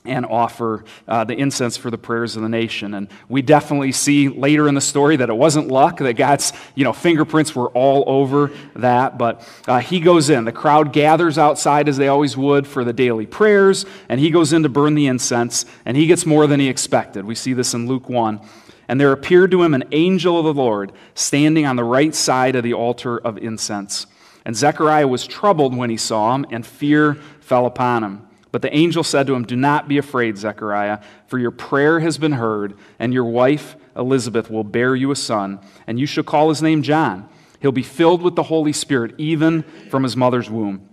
and 0.06 0.26
offer 0.26 0.84
uh, 1.08 1.24
the 1.24 1.34
incense 1.34 1.78
for 1.78 1.90
the 1.90 1.96
prayers 1.96 2.36
of 2.36 2.42
the 2.42 2.48
nation. 2.48 2.92
And 2.92 3.08
we 3.30 3.40
definitely 3.40 3.92
see 3.92 4.28
later 4.28 4.68
in 4.68 4.74
the 4.74 4.80
story 4.82 5.16
that 5.16 5.30
it 5.30 5.34
wasn't 5.34 5.68
luck, 5.68 5.96
that 5.98 6.12
God's 6.12 6.52
you 6.74 6.84
know, 6.84 6.92
fingerprints 6.92 7.56
were 7.56 7.70
all 7.70 8.04
over 8.06 8.50
that. 8.74 9.16
But 9.16 9.48
uh, 9.66 9.78
he 9.78 10.00
goes 10.00 10.28
in. 10.28 10.44
The 10.44 10.52
crowd 10.52 10.92
gathers 10.92 11.38
outside 11.38 11.88
as 11.88 11.96
they 11.96 12.08
always 12.08 12.36
would 12.36 12.66
for 12.66 12.84
the 12.84 12.92
daily 12.92 13.24
prayers, 13.24 13.86
and 14.10 14.20
he 14.20 14.28
goes 14.28 14.52
in 14.52 14.62
to 14.64 14.68
burn 14.68 14.94
the 14.94 15.06
incense, 15.06 15.64
and 15.86 15.96
he 15.96 16.06
gets 16.06 16.26
more 16.26 16.46
than 16.46 16.60
he 16.60 16.68
expected. 16.68 17.24
We 17.24 17.34
see 17.34 17.54
this 17.54 17.72
in 17.72 17.88
Luke 17.88 18.10
1. 18.10 18.40
And 18.88 19.00
there 19.00 19.12
appeared 19.12 19.52
to 19.52 19.62
him 19.62 19.72
an 19.72 19.84
angel 19.92 20.38
of 20.38 20.44
the 20.44 20.52
Lord 20.52 20.92
standing 21.14 21.64
on 21.64 21.76
the 21.76 21.84
right 21.84 22.14
side 22.14 22.56
of 22.56 22.62
the 22.62 22.74
altar 22.74 23.18
of 23.18 23.38
incense. 23.38 24.06
And 24.44 24.54
Zechariah 24.54 25.08
was 25.08 25.26
troubled 25.26 25.74
when 25.74 25.88
he 25.88 25.96
saw 25.96 26.34
him, 26.34 26.44
and 26.50 26.66
fear 26.66 27.14
fell 27.40 27.64
upon 27.64 28.04
him. 28.04 28.28
But 28.54 28.62
the 28.62 28.72
angel 28.72 29.02
said 29.02 29.26
to 29.26 29.34
him, 29.34 29.42
Do 29.42 29.56
not 29.56 29.88
be 29.88 29.98
afraid, 29.98 30.38
Zechariah, 30.38 31.00
for 31.26 31.40
your 31.40 31.50
prayer 31.50 31.98
has 31.98 32.18
been 32.18 32.30
heard, 32.30 32.74
and 33.00 33.12
your 33.12 33.24
wife 33.24 33.74
Elizabeth 33.96 34.48
will 34.48 34.62
bear 34.62 34.94
you 34.94 35.10
a 35.10 35.16
son, 35.16 35.58
and 35.88 35.98
you 35.98 36.06
shall 36.06 36.22
call 36.22 36.50
his 36.50 36.62
name 36.62 36.84
John. 36.84 37.28
He'll 37.58 37.72
be 37.72 37.82
filled 37.82 38.22
with 38.22 38.36
the 38.36 38.44
Holy 38.44 38.72
Spirit, 38.72 39.16
even 39.18 39.64
from 39.90 40.04
his 40.04 40.16
mother's 40.16 40.48
womb. 40.48 40.88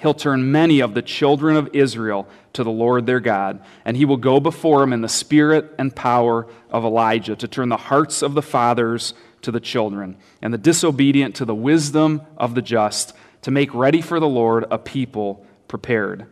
he'll 0.00 0.14
turn 0.14 0.50
many 0.50 0.80
of 0.80 0.94
the 0.94 1.00
children 1.00 1.56
of 1.56 1.70
Israel 1.72 2.26
to 2.54 2.64
the 2.64 2.72
Lord 2.72 3.06
their 3.06 3.20
God, 3.20 3.62
and 3.84 3.96
he 3.96 4.04
will 4.04 4.16
go 4.16 4.40
before 4.40 4.82
him 4.82 4.92
in 4.92 5.02
the 5.02 5.08
spirit 5.08 5.76
and 5.78 5.94
power 5.94 6.48
of 6.70 6.84
Elijah 6.84 7.36
to 7.36 7.46
turn 7.46 7.68
the 7.68 7.76
hearts 7.76 8.20
of 8.20 8.34
the 8.34 8.42
fathers 8.42 9.14
to 9.42 9.52
the 9.52 9.60
children, 9.60 10.16
and 10.42 10.52
the 10.52 10.58
disobedient 10.58 11.36
to 11.36 11.44
the 11.44 11.54
wisdom 11.54 12.22
of 12.36 12.56
the 12.56 12.62
just, 12.62 13.14
to 13.42 13.52
make 13.52 13.72
ready 13.72 14.00
for 14.00 14.18
the 14.18 14.26
Lord 14.26 14.64
a 14.72 14.78
people 14.78 15.46
prepared. 15.68 16.26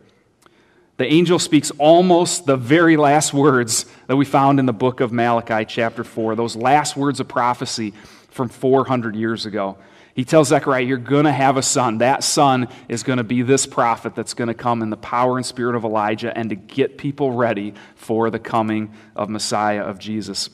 The 0.97 1.05
angel 1.05 1.39
speaks 1.39 1.71
almost 1.71 2.45
the 2.45 2.55
very 2.55 2.95
last 2.95 3.33
words 3.33 3.85
that 4.07 4.15
we 4.15 4.23
found 4.23 4.59
in 4.59 4.65
the 4.65 4.73
book 4.73 5.01
of 5.01 5.11
Malachi, 5.11 5.65
chapter 5.65 6.05
4, 6.05 6.35
those 6.35 6.55
last 6.55 6.95
words 6.95 7.19
of 7.19 7.27
prophecy 7.27 7.93
from 8.29 8.47
400 8.47 9.15
years 9.15 9.45
ago. 9.45 9.77
He 10.13 10.23
tells 10.23 10.47
Zechariah, 10.47 10.83
You're 10.83 10.97
going 10.97 11.25
to 11.25 11.31
have 11.33 11.57
a 11.57 11.61
son. 11.61 11.97
That 11.97 12.23
son 12.23 12.69
is 12.87 13.03
going 13.03 13.17
to 13.17 13.25
be 13.25 13.41
this 13.41 13.65
prophet 13.65 14.15
that's 14.15 14.33
going 14.33 14.47
to 14.47 14.53
come 14.53 14.81
in 14.81 14.89
the 14.89 14.97
power 14.97 15.35
and 15.35 15.45
spirit 15.45 15.75
of 15.75 15.83
Elijah 15.83 16.35
and 16.35 16.49
to 16.49 16.55
get 16.55 16.97
people 16.97 17.33
ready 17.33 17.73
for 17.95 18.29
the 18.29 18.39
coming 18.39 18.93
of 19.17 19.27
Messiah, 19.29 19.81
of 19.81 19.99
Jesus. 19.99 20.49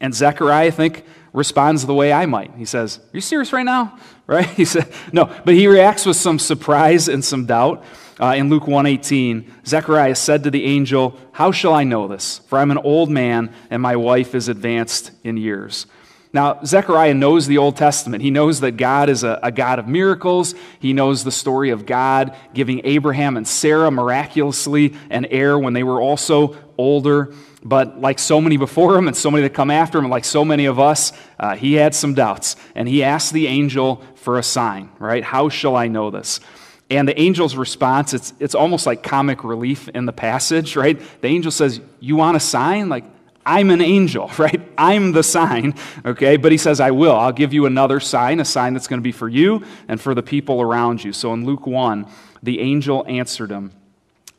And 0.00 0.14
Zechariah, 0.14 0.68
I 0.68 0.70
think, 0.70 1.04
responds 1.34 1.84
the 1.84 1.92
way 1.92 2.10
I 2.10 2.24
might. 2.24 2.52
He 2.56 2.64
says, 2.64 2.98
Are 2.98 3.16
you 3.16 3.20
serious 3.20 3.52
right 3.52 3.64
now? 3.64 3.98
Right? 4.28 4.44
He 4.44 4.66
said, 4.66 4.92
No, 5.10 5.24
but 5.46 5.54
he 5.54 5.68
reacts 5.68 6.04
with 6.04 6.16
some 6.16 6.38
surprise 6.38 7.08
and 7.08 7.24
some 7.24 7.46
doubt. 7.46 7.82
Uh, 8.20 8.34
in 8.36 8.48
Luke 8.48 8.66
1:18, 8.66 9.44
Zechariah 9.66 10.14
said 10.14 10.42
to 10.44 10.50
the 10.50 10.64
angel, 10.64 11.14
"How 11.32 11.52
shall 11.52 11.72
I 11.72 11.84
know 11.84 12.08
this? 12.08 12.40
For 12.48 12.58
I'm 12.58 12.70
an 12.70 12.78
old 12.78 13.10
man 13.10 13.50
and 13.70 13.80
my 13.80 13.96
wife 13.96 14.34
is 14.34 14.48
advanced 14.48 15.12
in 15.22 15.36
years." 15.36 15.86
Now, 16.32 16.60
Zechariah 16.64 17.14
knows 17.14 17.46
the 17.46 17.58
Old 17.58 17.76
Testament. 17.76 18.22
He 18.22 18.30
knows 18.30 18.60
that 18.60 18.72
God 18.72 19.08
is 19.08 19.24
a, 19.24 19.40
a, 19.42 19.50
God 19.50 19.78
of 19.78 19.88
miracles. 19.88 20.54
He 20.78 20.92
knows 20.92 21.24
the 21.24 21.32
story 21.32 21.70
of 21.70 21.86
God 21.86 22.36
giving 22.52 22.82
Abraham 22.84 23.38
and 23.38 23.48
Sarah 23.48 23.90
miraculously 23.90 24.94
an 25.08 25.24
heir 25.26 25.58
when 25.58 25.72
they 25.72 25.82
were 25.82 26.02
also 26.02 26.54
older. 26.76 27.32
But 27.62 28.00
like 28.00 28.18
so 28.18 28.42
many 28.42 28.58
before 28.58 28.96
him 28.96 29.08
and 29.08 29.16
so 29.16 29.30
many 29.30 29.42
that 29.42 29.54
come 29.54 29.70
after 29.70 29.98
him, 29.98 30.04
and 30.04 30.12
like 30.12 30.26
so 30.26 30.44
many 30.44 30.66
of 30.66 30.78
us, 30.78 31.12
uh, 31.40 31.56
he 31.56 31.74
had 31.74 31.94
some 31.94 32.12
doubts. 32.12 32.56
And 32.74 32.88
he 32.88 33.02
asked 33.02 33.32
the 33.32 33.46
angel 33.46 34.02
for 34.14 34.38
a 34.38 34.42
sign, 34.42 34.90
right? 34.98 35.24
How 35.24 35.48
shall 35.48 35.76
I 35.76 35.88
know 35.88 36.10
this? 36.10 36.40
And 36.90 37.06
the 37.06 37.18
angel's 37.18 37.54
response, 37.54 38.14
it's, 38.14 38.32
it's 38.38 38.54
almost 38.54 38.86
like 38.86 39.02
comic 39.02 39.44
relief 39.44 39.88
in 39.90 40.06
the 40.06 40.12
passage, 40.12 40.74
right? 40.74 40.98
The 41.20 41.28
angel 41.28 41.50
says, 41.50 41.80
You 42.00 42.16
want 42.16 42.36
a 42.36 42.40
sign? 42.40 42.88
Like, 42.88 43.04
I'm 43.44 43.70
an 43.70 43.80
angel, 43.80 44.30
right? 44.38 44.60
I'm 44.76 45.12
the 45.12 45.22
sign, 45.22 45.74
okay? 46.04 46.36
But 46.36 46.52
he 46.52 46.58
says, 46.58 46.80
I 46.80 46.90
will. 46.90 47.16
I'll 47.16 47.32
give 47.32 47.52
you 47.52 47.66
another 47.66 48.00
sign, 48.00 48.40
a 48.40 48.44
sign 48.44 48.72
that's 48.72 48.88
going 48.88 49.00
to 49.00 49.04
be 49.04 49.12
for 49.12 49.28
you 49.28 49.64
and 49.86 50.00
for 50.00 50.14
the 50.14 50.22
people 50.22 50.62
around 50.62 51.04
you. 51.04 51.12
So 51.12 51.34
in 51.34 51.44
Luke 51.44 51.66
1, 51.66 52.06
the 52.42 52.60
angel 52.60 53.04
answered 53.06 53.50
him, 53.50 53.72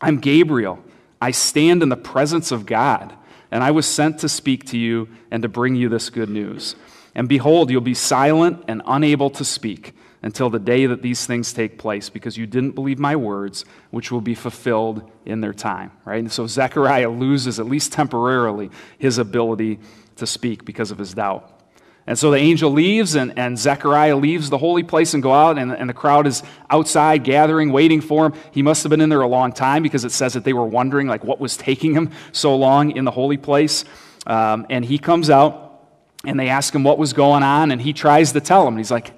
I'm 0.01 0.19
Gabriel. 0.19 0.79
I 1.21 1.31
stand 1.31 1.83
in 1.83 1.89
the 1.89 1.97
presence 1.97 2.51
of 2.51 2.65
God, 2.65 3.13
and 3.51 3.63
I 3.63 3.71
was 3.71 3.85
sent 3.85 4.19
to 4.19 4.29
speak 4.29 4.65
to 4.67 4.77
you 4.77 5.09
and 5.29 5.43
to 5.43 5.49
bring 5.49 5.75
you 5.75 5.89
this 5.89 6.09
good 6.09 6.29
news. 6.29 6.75
And 7.13 7.27
behold, 7.27 7.69
you'll 7.69 7.81
be 7.81 7.93
silent 7.93 8.63
and 8.67 8.81
unable 8.87 9.29
to 9.31 9.43
speak 9.43 9.93
until 10.21 10.49
the 10.49 10.59
day 10.59 10.85
that 10.85 11.01
these 11.01 11.25
things 11.25 11.53
take 11.53 11.77
place 11.77 12.09
because 12.09 12.37
you 12.37 12.45
didn't 12.45 12.71
believe 12.71 12.99
my 12.99 13.15
words, 13.15 13.63
which 13.91 14.11
will 14.11 14.21
be 14.21 14.35
fulfilled 14.35 15.09
in 15.25 15.41
their 15.41 15.53
time. 15.53 15.91
Right? 16.05 16.19
And 16.19 16.31
so 16.31 16.45
Zechariah 16.45 17.09
loses, 17.09 17.59
at 17.59 17.65
least 17.65 17.93
temporarily, 17.93 18.69
his 18.97 19.17
ability 19.17 19.79
to 20.17 20.27
speak 20.27 20.65
because 20.65 20.91
of 20.91 20.97
his 20.97 21.13
doubt. 21.13 21.55
And 22.09 22.17
so 22.17 22.31
the 22.31 22.37
angel 22.37 22.71
leaves, 22.71 23.13
and, 23.15 23.37
and 23.37 23.57
Zechariah 23.57 24.15
leaves 24.15 24.49
the 24.49 24.57
holy 24.57 24.81
place 24.81 25.13
and 25.13 25.21
go 25.21 25.31
out, 25.31 25.59
and, 25.59 25.71
and 25.71 25.87
the 25.87 25.93
crowd 25.93 26.25
is 26.25 26.41
outside 26.69 27.23
gathering, 27.23 27.71
waiting 27.71 28.01
for 28.01 28.25
him. 28.25 28.33
He 28.51 28.63
must 28.63 28.81
have 28.81 28.89
been 28.89 28.99
in 28.99 29.09
there 29.09 29.21
a 29.21 29.27
long 29.27 29.51
time 29.53 29.83
because 29.83 30.03
it 30.03 30.11
says 30.11 30.33
that 30.33 30.43
they 30.43 30.53
were 30.53 30.65
wondering 30.65 31.07
like 31.07 31.23
what 31.23 31.39
was 31.39 31.55
taking 31.55 31.93
him 31.93 32.09
so 32.31 32.55
long 32.55 32.91
in 32.91 33.05
the 33.05 33.11
holy 33.11 33.37
place. 33.37 33.85
Um, 34.25 34.65
and 34.71 34.83
he 34.83 34.97
comes 34.97 35.29
out, 35.29 35.87
and 36.25 36.39
they 36.39 36.49
ask 36.49 36.73
him 36.73 36.83
what 36.83 36.97
was 36.97 37.13
going 37.13 37.43
on, 37.43 37.71
and 37.71 37.79
he 37.79 37.93
tries 37.93 38.31
to 38.31 38.41
tell 38.41 38.65
them. 38.65 38.77
He's 38.77 38.89
like, 38.89 39.13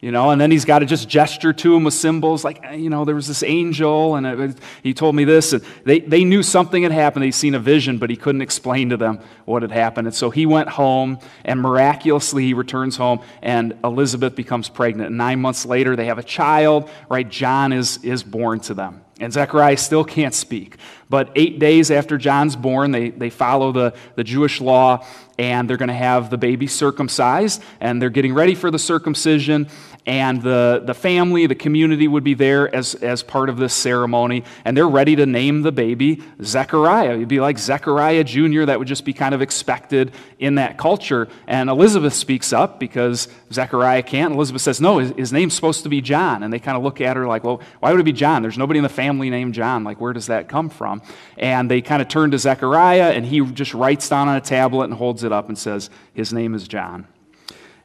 you 0.00 0.12
know, 0.12 0.30
and 0.30 0.40
then 0.40 0.52
he's 0.52 0.64
got 0.64 0.78
to 0.78 0.86
just 0.86 1.08
gesture 1.08 1.52
to 1.52 1.74
him 1.74 1.82
with 1.82 1.94
symbols 1.94 2.44
like, 2.44 2.64
eh, 2.64 2.74
you 2.74 2.88
know, 2.88 3.04
there 3.04 3.16
was 3.16 3.26
this 3.26 3.42
angel 3.42 4.14
and 4.14 4.26
it, 4.26 4.58
he 4.80 4.94
told 4.94 5.16
me 5.16 5.24
this. 5.24 5.52
And 5.52 5.64
they, 5.82 5.98
they 5.98 6.22
knew 6.22 6.44
something 6.44 6.84
had 6.84 6.92
happened. 6.92 7.24
They'd 7.24 7.32
seen 7.32 7.56
a 7.56 7.58
vision, 7.58 7.98
but 7.98 8.08
he 8.08 8.14
couldn't 8.14 8.42
explain 8.42 8.90
to 8.90 8.96
them 8.96 9.18
what 9.44 9.62
had 9.62 9.72
happened. 9.72 10.06
And 10.06 10.14
so 10.14 10.30
he 10.30 10.46
went 10.46 10.68
home 10.68 11.18
and 11.44 11.60
miraculously 11.60 12.44
he 12.44 12.54
returns 12.54 12.96
home 12.96 13.20
and 13.42 13.76
Elizabeth 13.82 14.36
becomes 14.36 14.68
pregnant. 14.68 15.08
And 15.08 15.18
nine 15.18 15.40
months 15.40 15.66
later, 15.66 15.96
they 15.96 16.06
have 16.06 16.18
a 16.18 16.22
child, 16.22 16.88
right? 17.08 17.28
John 17.28 17.72
is, 17.72 17.98
is 18.04 18.22
born 18.22 18.60
to 18.60 18.74
them. 18.74 19.02
And 19.20 19.32
Zechariah 19.32 19.76
still 19.76 20.04
can't 20.04 20.34
speak. 20.34 20.76
But 21.10 21.30
eight 21.34 21.58
days 21.58 21.90
after 21.90 22.18
John's 22.18 22.54
born, 22.54 22.92
they, 22.92 23.10
they 23.10 23.30
follow 23.30 23.72
the, 23.72 23.94
the 24.14 24.24
Jewish 24.24 24.60
law 24.60 25.04
and 25.38 25.68
they're 25.68 25.76
going 25.76 25.88
to 25.88 25.94
have 25.94 26.30
the 26.30 26.38
baby 26.38 26.66
circumcised 26.66 27.62
and 27.80 28.00
they're 28.00 28.10
getting 28.10 28.34
ready 28.34 28.54
for 28.54 28.70
the 28.70 28.78
circumcision 28.78 29.68
and 30.08 30.40
the, 30.40 30.82
the 30.86 30.94
family, 30.94 31.44
the 31.44 31.54
community 31.54 32.08
would 32.08 32.24
be 32.24 32.32
there 32.32 32.74
as, 32.74 32.94
as 32.94 33.22
part 33.22 33.50
of 33.50 33.58
this 33.58 33.74
ceremony, 33.74 34.42
and 34.64 34.74
they're 34.74 34.88
ready 34.88 35.14
to 35.16 35.26
name 35.26 35.60
the 35.60 35.70
baby 35.70 36.22
Zechariah. 36.42 37.12
It'd 37.12 37.28
be 37.28 37.40
like 37.40 37.58
Zechariah 37.58 38.24
Jr., 38.24 38.64
that 38.64 38.78
would 38.78 38.88
just 38.88 39.04
be 39.04 39.12
kind 39.12 39.34
of 39.34 39.42
expected 39.42 40.12
in 40.38 40.54
that 40.54 40.78
culture. 40.78 41.28
And 41.46 41.68
Elizabeth 41.68 42.14
speaks 42.14 42.54
up 42.54 42.80
because 42.80 43.28
Zechariah 43.52 44.02
can't. 44.02 44.32
Elizabeth 44.32 44.62
says, 44.62 44.80
No, 44.80 44.96
his, 44.96 45.10
his 45.10 45.30
name's 45.30 45.52
supposed 45.52 45.82
to 45.82 45.90
be 45.90 46.00
John. 46.00 46.42
And 46.42 46.50
they 46.50 46.58
kind 46.58 46.78
of 46.78 46.82
look 46.82 47.02
at 47.02 47.14
her 47.14 47.26
like, 47.26 47.44
Well, 47.44 47.60
why 47.80 47.90
would 47.90 48.00
it 48.00 48.04
be 48.04 48.12
John? 48.12 48.40
There's 48.40 48.56
nobody 48.56 48.78
in 48.78 48.84
the 48.84 48.88
family 48.88 49.28
named 49.28 49.52
John. 49.52 49.84
Like, 49.84 50.00
where 50.00 50.14
does 50.14 50.28
that 50.28 50.48
come 50.48 50.70
from? 50.70 51.02
And 51.36 51.70
they 51.70 51.82
kind 51.82 52.00
of 52.00 52.08
turn 52.08 52.30
to 52.30 52.38
Zechariah, 52.38 53.10
and 53.10 53.26
he 53.26 53.42
just 53.44 53.74
writes 53.74 54.08
down 54.08 54.26
on 54.26 54.36
a 54.36 54.40
tablet 54.40 54.84
and 54.84 54.94
holds 54.94 55.22
it 55.22 55.32
up 55.32 55.48
and 55.48 55.58
says, 55.58 55.90
His 56.14 56.32
name 56.32 56.54
is 56.54 56.66
John. 56.66 57.06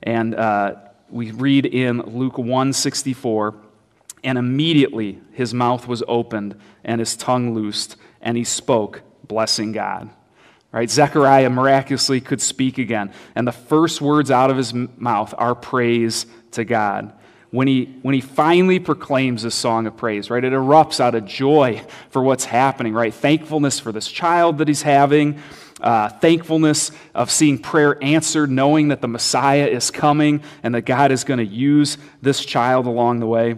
And, 0.02 0.36
uh, 0.36 0.76
we 1.14 1.30
read 1.30 1.68
in 1.68 2.02
Luke 2.02 2.40
164 2.40 3.54
and 4.24 4.38
immediately 4.38 5.22
his 5.32 5.54
mouth 5.54 5.88
was 5.88 6.02
opened 6.08 6.60
and 6.84 7.00
his 7.00 7.16
tongue 7.16 7.54
loosed 7.54 7.98
and 8.20 8.36
he 8.36 8.44
spoke 8.44 9.04
blessing 9.28 9.72
God 9.72 10.10
right 10.72 10.90
zechariah 10.90 11.52
miraculously 11.52 12.20
could 12.20 12.42
speak 12.42 12.80
again 12.80 13.14
and 13.36 13.48
the 13.48 13.52
first 13.52 14.02
words 14.02 14.32
out 14.32 14.50
of 14.50 14.58
his 14.58 14.74
mouth 14.74 15.34
are 15.38 15.54
praise 15.54 16.26
to 16.52 16.66
god 16.66 17.14
when 17.54 17.68
he, 17.68 17.96
when 18.02 18.16
he 18.16 18.22
finally 18.22 18.80
proclaims 18.80 19.44
this 19.44 19.54
song 19.54 19.86
of 19.86 19.96
praise, 19.96 20.32
right? 20.32 20.44
It 20.44 20.54
erupts 20.54 21.00
out 21.00 21.14
of 21.14 21.26
joy 21.26 21.84
for 22.10 22.24
what's 22.24 22.46
happening, 22.46 22.96
right? 22.96 23.14
Thankfulness 23.14 23.80
for 23.80 23.92
this 23.92 24.08
child 24.08 24.58
that 24.58 24.68
he's 24.68 24.82
having, 24.82 25.40
uh, 25.84 26.08
thankfulness 26.08 26.92
of 27.14 27.30
seeing 27.30 27.60
prayer 27.60 28.02
answered, 28.02 28.50
knowing 28.50 28.88
that 28.88 29.02
the 29.02 29.08
Messiah 29.08 29.68
is 29.68 29.92
coming 29.92 30.42
and 30.64 30.74
that 30.74 30.84
God 30.84 31.12
is 31.12 31.24
going 31.26 31.40
to 31.40 31.46
use 31.46 31.98
this 32.22 32.44
child 32.44 32.88
along 32.88 33.20
the 33.20 33.28
way. 33.28 33.56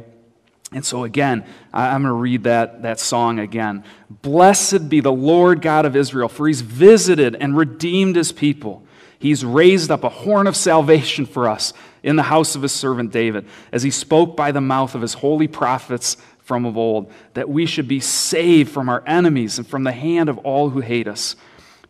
And 0.72 0.84
so, 0.84 1.04
again, 1.04 1.46
I'm 1.72 2.02
going 2.02 2.12
to 2.12 2.20
read 2.20 2.44
that, 2.44 2.82
that 2.82 3.00
song 3.00 3.38
again. 3.40 3.84
Blessed 4.10 4.90
be 4.90 5.00
the 5.00 5.14
Lord 5.14 5.62
God 5.62 5.86
of 5.86 5.96
Israel, 5.96 6.28
for 6.28 6.48
he's 6.48 6.62
visited 6.62 7.36
and 7.36 7.56
redeemed 7.56 8.16
his 8.16 8.32
people. 8.32 8.84
He's 9.20 9.46
raised 9.46 9.92
up 9.92 10.04
a 10.04 10.10
horn 10.10 10.48
of 10.48 10.56
salvation 10.56 11.26
for 11.26 11.48
us 11.48 11.72
in 12.04 12.16
the 12.16 12.24
house 12.24 12.56
of 12.56 12.64
his 12.64 12.72
servant 12.72 13.12
David, 13.12 13.48
as 13.72 13.84
he 13.84 13.92
spoke 13.92 14.36
by 14.36 14.52
the 14.52 14.62
mouth 14.62 14.96
of 14.96 15.02
his 15.02 15.14
holy 15.14 15.48
prophets 15.48 16.18
from 16.40 16.66
of 16.66 16.78
old, 16.78 17.12
that 17.36 17.50
we 17.50 17.66
should 17.66 17.88
be 17.88 18.00
saved 18.00 18.72
from 18.72 18.90
our 18.90 19.04
enemies 19.08 19.58
and 19.58 19.68
from 19.68 19.84
the 19.84 19.92
hand 19.92 20.30
of 20.30 20.38
all 20.40 20.72
who 20.72 20.80
hate 20.80 21.08
us 21.08 21.36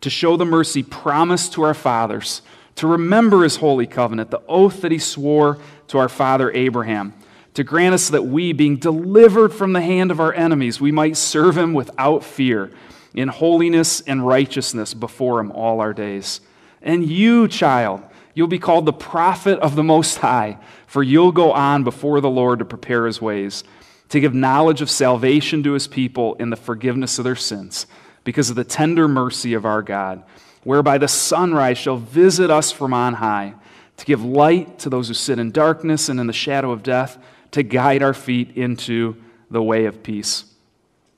to 0.06 0.10
show 0.12 0.38
the 0.38 0.46
mercy 0.46 0.84
promised 0.84 1.54
to 1.54 1.64
our 1.64 1.74
fathers, 1.74 2.44
to 2.76 2.86
remember 2.86 3.42
his 3.42 3.56
holy 3.56 3.88
covenant, 3.88 4.30
the 4.30 4.42
oath 4.48 4.82
that 4.82 4.92
he 4.92 5.00
swore 5.00 5.58
to 5.88 5.98
our 5.98 6.08
father 6.08 6.52
Abraham, 6.52 7.12
to 7.56 7.64
grant 7.64 7.96
us 7.96 8.10
that 8.10 8.22
we, 8.22 8.54
being 8.54 8.78
delivered 8.78 9.52
from 9.52 9.74
the 9.74 9.82
hand 9.82 10.12
of 10.12 10.20
our 10.20 10.32
enemies, 10.32 10.80
we 10.80 10.92
might 10.92 11.18
serve 11.18 11.58
him 11.58 11.74
without 11.74 12.24
fear, 12.24 12.70
in 13.16 13.30
holiness 13.30 14.00
and 14.02 14.28
righteousness 14.28 14.94
before 14.94 15.40
him 15.40 15.52
all 15.52 15.82
our 15.82 15.92
days. 15.92 16.40
And 16.84 17.10
you, 17.10 17.48
child, 17.48 18.04
you'll 18.36 18.46
be 18.46 18.60
called 18.60 18.86
the 18.86 18.94
prophet 18.94 19.58
of 19.58 19.76
the 19.76 19.84
Most 19.84 20.20
High, 20.20 20.60
for 20.86 21.02
you'll 21.02 21.32
go 21.32 21.52
on 21.52 21.84
before 21.84 22.22
the 22.22 22.30
Lord 22.30 22.60
to 22.60 22.66
prepare 22.66 23.08
his 23.08 23.20
ways, 23.20 23.64
to 24.10 24.20
give 24.20 24.36
knowledge 24.36 24.82
of 24.82 24.90
salvation 24.92 25.64
to 25.64 25.72
his 25.72 25.88
people 25.88 26.36
in 26.36 26.52
the 26.52 26.56
forgiveness 26.56 27.18
of 27.18 27.24
their 27.24 27.36
sins 27.36 27.88
because 28.26 28.50
of 28.50 28.58
the 28.58 28.66
tender 28.66 29.08
mercy 29.08 29.54
of 29.54 29.66
our 29.66 29.82
God, 29.82 30.22
whereby 30.64 30.98
the 30.98 31.08
sunrise 31.08 31.78
shall 31.78 31.96
visit 31.96 32.52
us 32.52 32.74
from 32.74 32.94
on 32.94 33.14
high, 33.14 33.54
to 33.96 34.06
give 34.06 34.26
light 34.26 34.80
to 34.80 34.90
those 34.90 35.08
who 35.08 35.14
sit 35.14 35.40
in 35.40 35.52
darkness 35.52 36.10
and 36.10 36.20
in 36.20 36.28
the 36.28 36.34
shadow 36.34 36.72
of 36.72 36.84
death, 36.84 37.18
to 37.52 37.64
guide 37.64 38.04
our 38.04 38.14
feet 38.14 38.58
into 38.58 39.16
the 39.50 39.64
way 39.64 39.86
of 39.86 40.04
peace. 40.04 40.44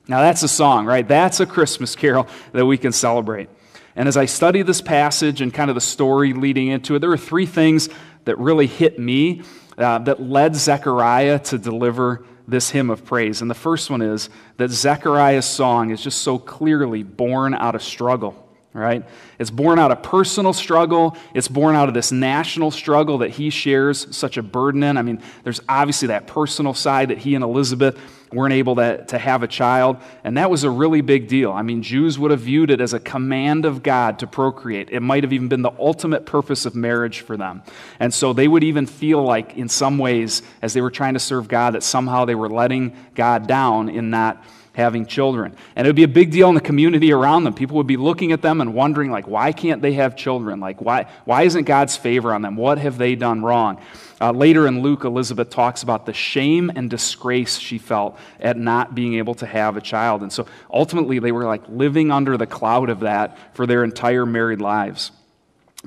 Now, 0.08 0.20
that's 0.22 0.44
a 0.44 0.48
song, 0.48 0.86
right? 0.86 1.08
That's 1.08 1.40
a 1.40 1.46
Christmas 1.46 1.96
carol 1.96 2.28
that 2.52 2.66
we 2.66 2.78
can 2.78 2.92
celebrate. 2.92 3.50
And 3.96 4.08
as 4.08 4.16
I 4.16 4.26
study 4.26 4.62
this 4.62 4.80
passage 4.80 5.42
and 5.42 5.52
kind 5.52 5.72
of 5.72 5.76
the 5.76 5.82
story 5.82 6.34
leading 6.34 6.68
into 6.68 6.96
it, 6.96 7.00
there 7.00 7.10
were 7.10 7.18
three 7.18 7.48
things 7.48 7.90
that 8.26 8.38
really 8.38 8.68
hit 8.68 9.00
me 9.00 9.42
uh, 9.78 10.00
that 10.00 10.22
led 10.22 10.56
Zechariah 10.56 11.40
to 11.40 11.58
deliver 11.58 12.26
this 12.48 12.70
hymn 12.70 12.90
of 12.90 13.04
praise. 13.06 13.42
And 13.42 13.50
the 13.50 13.56
first 13.56 13.90
one 13.90 14.02
is 14.02 14.30
that 14.58 14.70
Zechariah's 14.70 15.46
song 15.46 15.90
is 15.92 16.02
just 16.02 16.22
so 16.22 16.38
clearly 16.40 17.04
born 17.04 17.54
out 17.54 17.76
of 17.76 17.84
struggle 17.84 18.44
right? 18.78 19.04
It's 19.40 19.50
born 19.50 19.80
out 19.80 19.92
of 19.92 20.04
personal 20.04 20.54
struggle. 20.54 21.18
It's 21.34 21.48
born 21.48 21.76
out 21.76 21.88
of 21.88 21.96
this 21.96 22.12
national 22.12 22.70
struggle 22.72 23.20
that 23.20 23.32
he 23.32 23.50
shares 23.50 24.16
such 24.16 24.38
a 24.38 24.44
burden 24.44 24.84
in. 24.84 24.98
I 24.98 25.02
mean, 25.02 25.22
there's 25.44 25.62
obviously 25.68 26.10
that 26.10 26.28
personal 26.28 26.76
side 26.76 27.10
that 27.10 27.18
he 27.18 27.34
and 27.34 27.44
Elizabeth 27.44 28.00
weren't 28.32 28.54
able 28.54 28.76
to, 28.76 29.06
to 29.06 29.18
have 29.18 29.44
a 29.44 29.48
child, 29.48 29.98
and 30.24 30.38
that 30.38 30.50
was 30.50 30.64
a 30.64 30.70
really 30.70 31.02
big 31.02 31.28
deal. 31.28 31.52
I 31.52 31.62
mean, 31.62 31.82
Jews 31.82 32.20
would 32.20 32.32
have 32.32 32.42
viewed 32.42 32.72
it 32.72 32.82
as 32.82 32.94
a 32.94 33.00
command 33.00 33.66
of 33.66 33.84
God 33.84 34.20
to 34.20 34.28
procreate. 34.28 34.90
It 34.90 35.00
might 35.02 35.24
have 35.24 35.34
even 35.34 35.48
been 35.48 35.62
the 35.62 35.72
ultimate 35.80 36.26
purpose 36.26 36.66
of 36.66 36.76
marriage 36.76 37.22
for 37.22 37.38
them. 37.38 37.64
And 38.00 38.14
so 38.14 38.34
they 38.34 38.48
would 38.48 38.64
even 38.64 38.86
feel 38.86 39.24
like, 39.24 39.56
in 39.56 39.70
some 39.70 39.98
ways, 39.98 40.42
as 40.62 40.74
they 40.74 40.82
were 40.82 40.92
trying 40.92 41.14
to 41.14 41.20
serve 41.20 41.48
God, 41.48 41.74
that 41.74 41.84
somehow 41.84 42.26
they 42.26 42.36
were 42.36 42.50
letting 42.50 42.96
God 43.16 43.48
down 43.48 43.90
in 43.90 44.10
not 44.10 44.44
having 44.78 45.08
children. 45.08 45.56
And 45.76 45.88
it 45.88 45.90
would 45.90 45.96
be 45.96 46.04
a 46.04 46.08
big 46.08 46.30
deal 46.30 46.50
in 46.50 46.56
the 46.56 46.62
community 46.62 47.12
around 47.12 47.46
them. 47.46 47.56
People 47.56 47.78
would 47.78 47.88
be 47.88 47.98
looking 47.98 48.32
at 48.32 48.44
them 48.44 48.62
and 48.62 48.76
wondering, 48.76 49.10
like, 49.10 49.28
why 49.28 49.52
can't 49.52 49.82
they 49.82 49.94
have 49.94 50.16
children? 50.16 50.60
Like, 50.60 50.82
why, 50.82 51.08
why 51.26 51.44
isn't 51.44 51.64
God's 51.64 51.98
favor 51.98 52.32
on 52.32 52.44
them? 52.44 52.56
What 52.56 52.78
have 52.78 53.00
they 53.00 53.16
done 53.16 53.42
wrong? 53.42 53.82
Uh, 54.22 54.32
later 54.32 54.68
in 54.68 54.84
Luke, 54.84 55.04
Elizabeth 55.04 55.50
talks 55.50 55.82
about 55.82 56.06
the 56.06 56.14
shame 56.14 56.72
and 56.76 56.92
disgrace 56.92 57.58
she 57.58 57.80
felt 57.80 58.20
at 58.40 58.56
not 58.56 58.94
being 58.94 59.16
able 59.16 59.34
to 59.36 59.48
have 59.48 59.78
a 59.78 59.82
child. 59.82 60.22
And 60.22 60.32
so 60.32 60.46
ultimately, 60.72 61.18
they 61.18 61.32
were 61.32 61.46
like 61.46 61.64
living 61.68 62.12
under 62.12 62.38
the 62.38 62.46
cloud 62.46 62.92
of 62.92 63.00
that 63.00 63.36
for 63.56 63.66
their 63.66 63.84
entire 63.84 64.28
married 64.28 64.62
lives. 64.62 65.12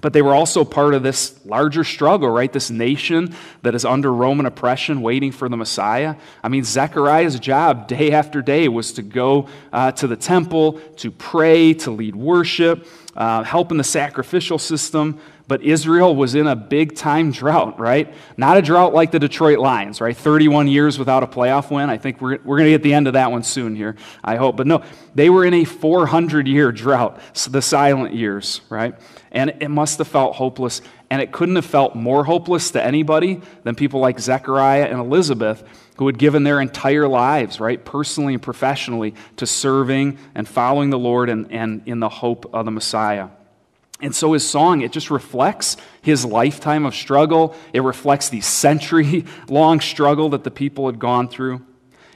But 0.01 0.13
they 0.13 0.23
were 0.23 0.35
also 0.35 0.65
part 0.65 0.95
of 0.95 1.03
this 1.03 1.39
larger 1.45 1.85
struggle, 1.85 2.31
right? 2.31 2.53
This 2.53 2.71
nation 2.71 3.35
that 3.63 3.75
is 3.75 3.85
under 3.85 4.13
Roman 4.13 4.47
oppression, 4.47 5.03
waiting 5.03 5.33
for 5.33 5.49
the 5.49 5.57
Messiah. 5.57 6.17
I 6.43 6.49
mean, 6.49 6.65
Zechariah's 6.65 7.39
job 7.39 7.89
day 7.89 8.13
after 8.13 8.43
day 8.43 8.69
was 8.69 8.93
to 8.95 9.03
go 9.03 9.49
uh, 9.73 9.93
to 9.93 10.07
the 10.07 10.17
temple, 10.17 10.81
to 10.97 11.11
pray, 11.11 11.75
to 11.75 11.91
lead 11.91 12.17
worship, 12.17 12.87
uh, 13.17 13.43
help 13.43 13.71
in 13.71 13.77
the 13.77 13.85
sacrificial 13.85 14.59
system. 14.59 15.21
But 15.51 15.63
Israel 15.63 16.15
was 16.15 16.37
in 16.37 16.47
a 16.47 16.55
big 16.55 16.95
time 16.95 17.33
drought, 17.33 17.81
right? 17.81 18.15
Not 18.37 18.57
a 18.57 18.63
drought 18.63 18.95
like 18.95 19.11
the 19.11 19.19
Detroit 19.19 19.59
Lions, 19.59 20.01
right? 20.01 20.17
31 20.17 20.69
years 20.69 20.97
without 20.97 21.25
a 21.25 21.27
playoff 21.27 21.73
win. 21.73 21.91
I 21.91 21.99
think 21.99 22.21
we're, 22.21 22.39
we're 22.45 22.57
going 22.57 22.67
to 22.67 22.71
get 22.71 22.85
the 22.85 22.95
end 22.95 23.09
of 23.09 23.15
that 23.15 23.33
one 23.33 23.43
soon 23.43 23.75
here, 23.75 23.97
I 24.23 24.37
hope. 24.37 24.57
But 24.57 24.69
no, 24.69 24.85
they 25.17 25.29
were 25.29 25.45
in 25.45 25.53
a 25.55 25.65
400 25.65 26.47
year 26.47 26.71
drought, 26.71 27.21
the 27.51 27.61
silent 27.61 28.15
years, 28.15 28.61
right? 28.71 28.95
And 29.33 29.55
it 29.61 29.69
must 29.69 29.99
have 29.99 30.09
felt 30.09 30.37
hopeless. 30.37 30.83
And 31.09 31.23
it 31.23 31.33
couldn't 31.33 31.57
have 31.57 31.67
felt 31.67 31.95
more 31.95 32.25
hopeless 32.25 32.73
to 32.73 32.83
anybody 32.83 33.41
than 33.63 33.75
people 33.75 34.01
like 34.01 34.19
Zechariah 34.19 34.87
and 34.87 34.99
Elizabeth, 34.99 35.63
who 35.97 36.07
had 36.07 36.19
given 36.19 36.45
their 36.45 36.61
entire 36.61 37.07
lives, 37.07 37.61
right, 37.61 37.85
personally 37.85 38.35
and 38.35 38.43
professionally, 38.43 39.15
to 39.37 39.47
serving 39.47 40.19
and 40.35 40.49
following 40.49 40.91
the 40.91 40.99
Lord 40.99 41.29
and, 41.29 41.51
and 41.53 41.83
in 41.87 42.01
the 42.01 42.09
hope 42.09 42.51
of 42.55 42.65
the 42.65 42.71
Messiah. 42.71 43.29
And 44.03 44.15
so 44.15 44.33
his 44.33 44.49
song, 44.49 44.81
it 44.81 44.93
just 44.93 45.11
reflects 45.11 45.77
his 46.01 46.25
lifetime 46.25 46.87
of 46.87 46.95
struggle. 46.95 47.55
It 47.73 47.83
reflects 47.83 48.31
the 48.31 48.41
century 48.41 49.27
long 49.49 49.81
struggle 49.81 50.31
that 50.31 50.45
the 50.45 50.51
people 50.51 50.87
had 50.87 50.99
gone 50.99 51.29
through. 51.29 51.65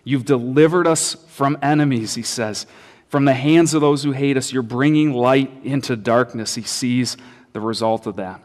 You've 0.02 0.24
delivered 0.24 0.86
us 0.86 1.14
from 1.28 1.58
enemies, 1.62 2.14
he 2.14 2.22
says. 2.22 2.66
From 3.14 3.26
the 3.26 3.32
hands 3.32 3.74
of 3.74 3.80
those 3.80 4.02
who 4.02 4.10
hate 4.10 4.36
us, 4.36 4.52
you're 4.52 4.64
bringing 4.64 5.12
light 5.12 5.48
into 5.62 5.94
darkness. 5.94 6.56
He 6.56 6.64
sees 6.64 7.16
the 7.52 7.60
result 7.60 8.08
of 8.08 8.16
that. 8.16 8.40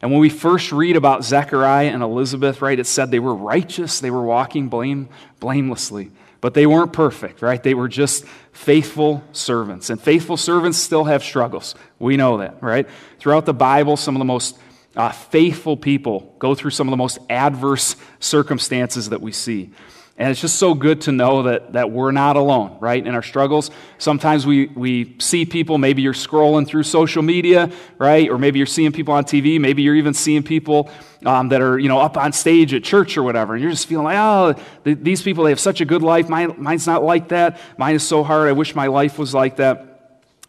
And 0.00 0.10
when 0.10 0.22
we 0.22 0.30
first 0.30 0.72
read 0.72 0.96
about 0.96 1.22
Zechariah 1.22 1.90
and 1.90 2.02
Elizabeth, 2.02 2.62
right, 2.62 2.78
it 2.78 2.86
said 2.86 3.10
they 3.10 3.18
were 3.18 3.34
righteous, 3.34 4.00
they 4.00 4.10
were 4.10 4.22
walking 4.22 4.70
blame, 4.70 5.10
blamelessly. 5.38 6.12
But 6.40 6.54
they 6.54 6.66
weren't 6.66 6.94
perfect, 6.94 7.42
right? 7.42 7.62
They 7.62 7.74
were 7.74 7.88
just 7.88 8.24
faithful 8.52 9.22
servants. 9.32 9.90
And 9.90 10.00
faithful 10.00 10.38
servants 10.38 10.78
still 10.78 11.04
have 11.04 11.22
struggles. 11.22 11.74
We 11.98 12.16
know 12.16 12.38
that, 12.38 12.62
right? 12.62 12.88
Throughout 13.18 13.44
the 13.44 13.52
Bible, 13.52 13.98
some 13.98 14.16
of 14.16 14.18
the 14.18 14.24
most 14.24 14.58
uh, 14.96 15.12
faithful 15.12 15.76
people 15.76 16.34
go 16.38 16.54
through 16.54 16.70
some 16.70 16.88
of 16.88 16.90
the 16.90 16.96
most 16.96 17.18
adverse 17.28 17.96
circumstances 18.18 19.10
that 19.10 19.20
we 19.20 19.32
see. 19.32 19.72
And 20.20 20.28
it's 20.28 20.42
just 20.42 20.56
so 20.56 20.74
good 20.74 21.00
to 21.02 21.12
know 21.12 21.44
that, 21.44 21.72
that 21.72 21.90
we're 21.90 22.12
not 22.12 22.36
alone, 22.36 22.76
right, 22.78 23.04
in 23.04 23.14
our 23.14 23.22
struggles. 23.22 23.70
Sometimes 23.96 24.46
we, 24.46 24.66
we 24.66 25.16
see 25.18 25.46
people, 25.46 25.78
maybe 25.78 26.02
you're 26.02 26.12
scrolling 26.12 26.66
through 26.66 26.82
social 26.82 27.22
media, 27.22 27.72
right, 27.96 28.28
or 28.28 28.36
maybe 28.36 28.58
you're 28.58 28.66
seeing 28.66 28.92
people 28.92 29.14
on 29.14 29.24
TV, 29.24 29.58
maybe 29.58 29.80
you're 29.80 29.94
even 29.94 30.12
seeing 30.12 30.42
people 30.42 30.90
um, 31.24 31.48
that 31.48 31.62
are, 31.62 31.78
you 31.78 31.88
know, 31.88 31.98
up 31.98 32.18
on 32.18 32.34
stage 32.34 32.74
at 32.74 32.84
church 32.84 33.16
or 33.16 33.22
whatever, 33.22 33.54
and 33.54 33.62
you're 33.62 33.70
just 33.70 33.88
feeling 33.88 34.04
like, 34.04 34.18
oh, 34.18 34.62
th- 34.84 34.98
these 35.00 35.22
people, 35.22 35.44
they 35.44 35.50
have 35.52 35.58
such 35.58 35.80
a 35.80 35.86
good 35.86 36.02
life. 36.02 36.28
Mine, 36.28 36.54
mine's 36.58 36.86
not 36.86 37.02
like 37.02 37.28
that. 37.28 37.58
Mine 37.78 37.94
is 37.94 38.06
so 38.06 38.22
hard. 38.22 38.46
I 38.46 38.52
wish 38.52 38.74
my 38.74 38.88
life 38.88 39.18
was 39.18 39.32
like 39.32 39.56
that. 39.56 39.89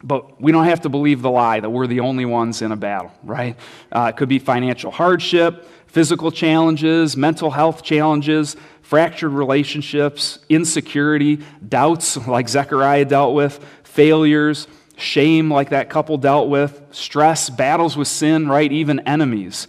But 0.02 0.40
we 0.40 0.50
don't 0.52 0.64
have 0.64 0.80
to 0.82 0.88
believe 0.88 1.22
the 1.22 1.30
lie 1.30 1.60
that 1.60 1.70
we're 1.70 1.86
the 1.86 2.00
only 2.00 2.24
ones 2.24 2.60
in 2.62 2.72
a 2.72 2.76
battle, 2.76 3.12
right? 3.22 3.56
Uh, 3.90 4.10
it 4.12 4.16
could 4.16 4.28
be 4.28 4.38
financial 4.38 4.90
hardship, 4.90 5.68
physical 5.86 6.30
challenges, 6.30 7.16
mental 7.16 7.50
health 7.50 7.82
challenges, 7.82 8.56
fractured 8.80 9.32
relationships, 9.32 10.38
insecurity, 10.48 11.40
doubts 11.66 12.16
like 12.26 12.48
Zechariah 12.48 13.04
dealt 13.04 13.34
with, 13.34 13.64
failures, 13.84 14.66
shame 14.96 15.52
like 15.52 15.70
that 15.70 15.90
couple 15.90 16.16
dealt 16.18 16.48
with, 16.48 16.80
stress, 16.90 17.50
battles 17.50 17.96
with 17.96 18.08
sin, 18.08 18.48
right? 18.48 18.70
Even 18.70 19.00
enemies. 19.00 19.68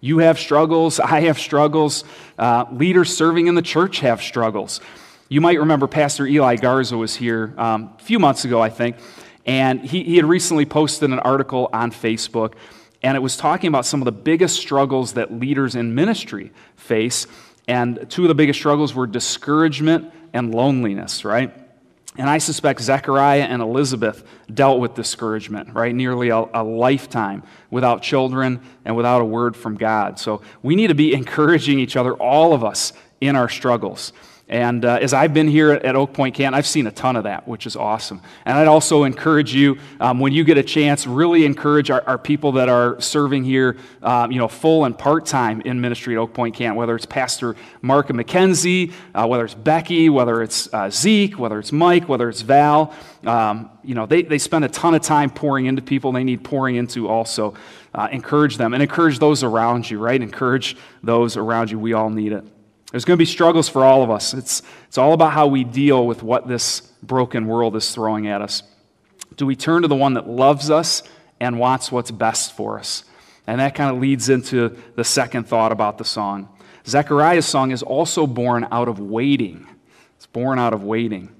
You 0.00 0.18
have 0.18 0.38
struggles, 0.38 0.98
I 1.00 1.20
have 1.20 1.38
struggles, 1.38 2.04
uh, 2.38 2.66
leaders 2.72 3.16
serving 3.16 3.46
in 3.46 3.54
the 3.54 3.62
church 3.62 4.00
have 4.00 4.20
struggles. 4.20 4.80
You 5.28 5.40
might 5.40 5.60
remember 5.60 5.86
Pastor 5.86 6.26
Eli 6.26 6.56
Garza 6.56 6.96
was 6.96 7.14
here 7.14 7.54
um, 7.56 7.94
a 7.98 8.02
few 8.02 8.18
months 8.18 8.44
ago, 8.44 8.60
I 8.60 8.68
think, 8.68 8.96
and 9.46 9.80
he, 9.80 10.02
he 10.04 10.16
had 10.16 10.24
recently 10.24 10.64
posted 10.64 11.10
an 11.10 11.18
article 11.18 11.68
on 11.72 11.90
Facebook, 11.90 12.54
and 13.02 13.16
it 13.16 13.20
was 13.20 13.36
talking 13.36 13.68
about 13.68 13.84
some 13.84 14.00
of 14.00 14.04
the 14.04 14.12
biggest 14.12 14.56
struggles 14.56 15.14
that 15.14 15.32
leaders 15.32 15.74
in 15.74 15.94
ministry 15.94 16.52
face. 16.76 17.26
And 17.66 18.08
two 18.08 18.22
of 18.22 18.28
the 18.28 18.34
biggest 18.34 18.58
struggles 18.58 18.94
were 18.94 19.06
discouragement 19.06 20.12
and 20.32 20.54
loneliness, 20.54 21.24
right? 21.24 21.52
And 22.16 22.28
I 22.28 22.38
suspect 22.38 22.80
Zechariah 22.82 23.44
and 23.44 23.62
Elizabeth 23.62 24.22
dealt 24.52 24.80
with 24.80 24.94
discouragement, 24.94 25.74
right? 25.74 25.94
Nearly 25.94 26.28
a, 26.28 26.44
a, 26.52 26.62
lifetime 26.62 27.42
without 27.70 28.02
children 28.02 28.60
and 28.84 28.94
without 28.94 29.22
a 29.22 29.24
word 29.24 29.56
from 29.56 29.76
God. 29.76 30.18
So 30.18 30.42
we 30.62 30.76
need 30.76 30.88
to 30.88 30.94
be 30.94 31.14
encouraging 31.14 31.78
each 31.78 31.96
other, 31.96 32.12
all 32.14 32.52
of 32.52 32.62
us, 32.62 32.92
in 33.20 33.34
our 33.34 33.48
struggles. 33.48 34.12
And 34.52 34.84
uh, 34.84 34.98
as 35.00 35.14
I've 35.14 35.32
been 35.32 35.48
here 35.48 35.72
at 35.72 35.96
Oak 35.96 36.12
Point 36.12 36.34
Canton, 36.34 36.52
I've 36.52 36.66
seen 36.66 36.86
a 36.86 36.90
ton 36.90 37.16
of 37.16 37.24
that, 37.24 37.48
which 37.48 37.66
is 37.66 37.74
awesome. 37.74 38.20
And 38.44 38.58
I'd 38.58 38.68
also 38.68 39.04
encourage 39.04 39.54
you, 39.54 39.78
um, 39.98 40.20
when 40.20 40.34
you 40.34 40.44
get 40.44 40.58
a 40.58 40.62
chance, 40.62 41.06
really 41.06 41.46
encourage 41.46 41.90
our, 41.90 42.02
our 42.06 42.18
people 42.18 42.52
that 42.52 42.68
are 42.68 43.00
serving 43.00 43.44
here, 43.44 43.78
um, 44.02 44.30
you 44.30 44.36
know, 44.36 44.48
full 44.48 44.84
and 44.84 44.96
part 44.96 45.24
time 45.24 45.62
in 45.62 45.80
ministry 45.80 46.16
at 46.16 46.18
Oak 46.18 46.34
Point 46.34 46.54
Canton, 46.54 46.76
whether 46.76 46.94
it's 46.94 47.06
Pastor 47.06 47.56
Mark 47.80 48.10
and 48.10 48.20
McKenzie, 48.20 48.92
uh, 49.14 49.26
whether 49.26 49.46
it's 49.46 49.54
Becky, 49.54 50.10
whether 50.10 50.42
it's 50.42 50.68
uh, 50.74 50.90
Zeke, 50.90 51.38
whether 51.38 51.58
it's 51.58 51.72
Mike, 51.72 52.06
whether 52.06 52.28
it's 52.28 52.42
Val. 52.42 52.94
Um, 53.24 53.70
you 53.82 53.94
know, 53.94 54.04
they, 54.04 54.20
they 54.20 54.36
spend 54.36 54.66
a 54.66 54.68
ton 54.68 54.94
of 54.94 55.00
time 55.00 55.30
pouring 55.30 55.64
into 55.64 55.80
people 55.80 56.12
they 56.12 56.24
need 56.24 56.44
pouring 56.44 56.76
into 56.76 57.08
also. 57.08 57.54
Uh, 57.94 58.08
encourage 58.12 58.58
them 58.58 58.74
and 58.74 58.82
encourage 58.82 59.18
those 59.18 59.42
around 59.42 59.90
you, 59.90 59.98
right? 59.98 60.20
Encourage 60.20 60.76
those 61.02 61.38
around 61.38 61.70
you. 61.70 61.78
We 61.78 61.94
all 61.94 62.10
need 62.10 62.32
it. 62.32 62.44
There's 62.92 63.06
going 63.06 63.16
to 63.16 63.22
be 63.22 63.24
struggles 63.24 63.70
for 63.70 63.84
all 63.84 64.02
of 64.02 64.10
us. 64.10 64.34
It's, 64.34 64.62
it's 64.86 64.98
all 64.98 65.14
about 65.14 65.32
how 65.32 65.46
we 65.46 65.64
deal 65.64 66.06
with 66.06 66.22
what 66.22 66.46
this 66.46 66.82
broken 67.02 67.46
world 67.46 67.74
is 67.74 67.92
throwing 67.92 68.28
at 68.28 68.42
us. 68.42 68.62
Do 69.36 69.46
we 69.46 69.56
turn 69.56 69.82
to 69.82 69.88
the 69.88 69.96
one 69.96 70.14
that 70.14 70.28
loves 70.28 70.70
us 70.70 71.02
and 71.40 71.58
wants 71.58 71.90
what's 71.90 72.10
best 72.10 72.54
for 72.54 72.78
us? 72.78 73.04
And 73.46 73.60
that 73.60 73.74
kind 73.74 73.94
of 73.94 74.00
leads 74.00 74.28
into 74.28 74.76
the 74.94 75.04
second 75.04 75.48
thought 75.48 75.72
about 75.72 75.96
the 75.96 76.04
song. 76.04 76.48
Zechariah's 76.86 77.46
song 77.46 77.70
is 77.70 77.82
also 77.82 78.26
born 78.26 78.68
out 78.70 78.88
of 78.88 79.00
waiting. 79.00 79.66
It's 80.16 80.26
born 80.26 80.58
out 80.58 80.74
of 80.74 80.84
waiting. 80.84 81.34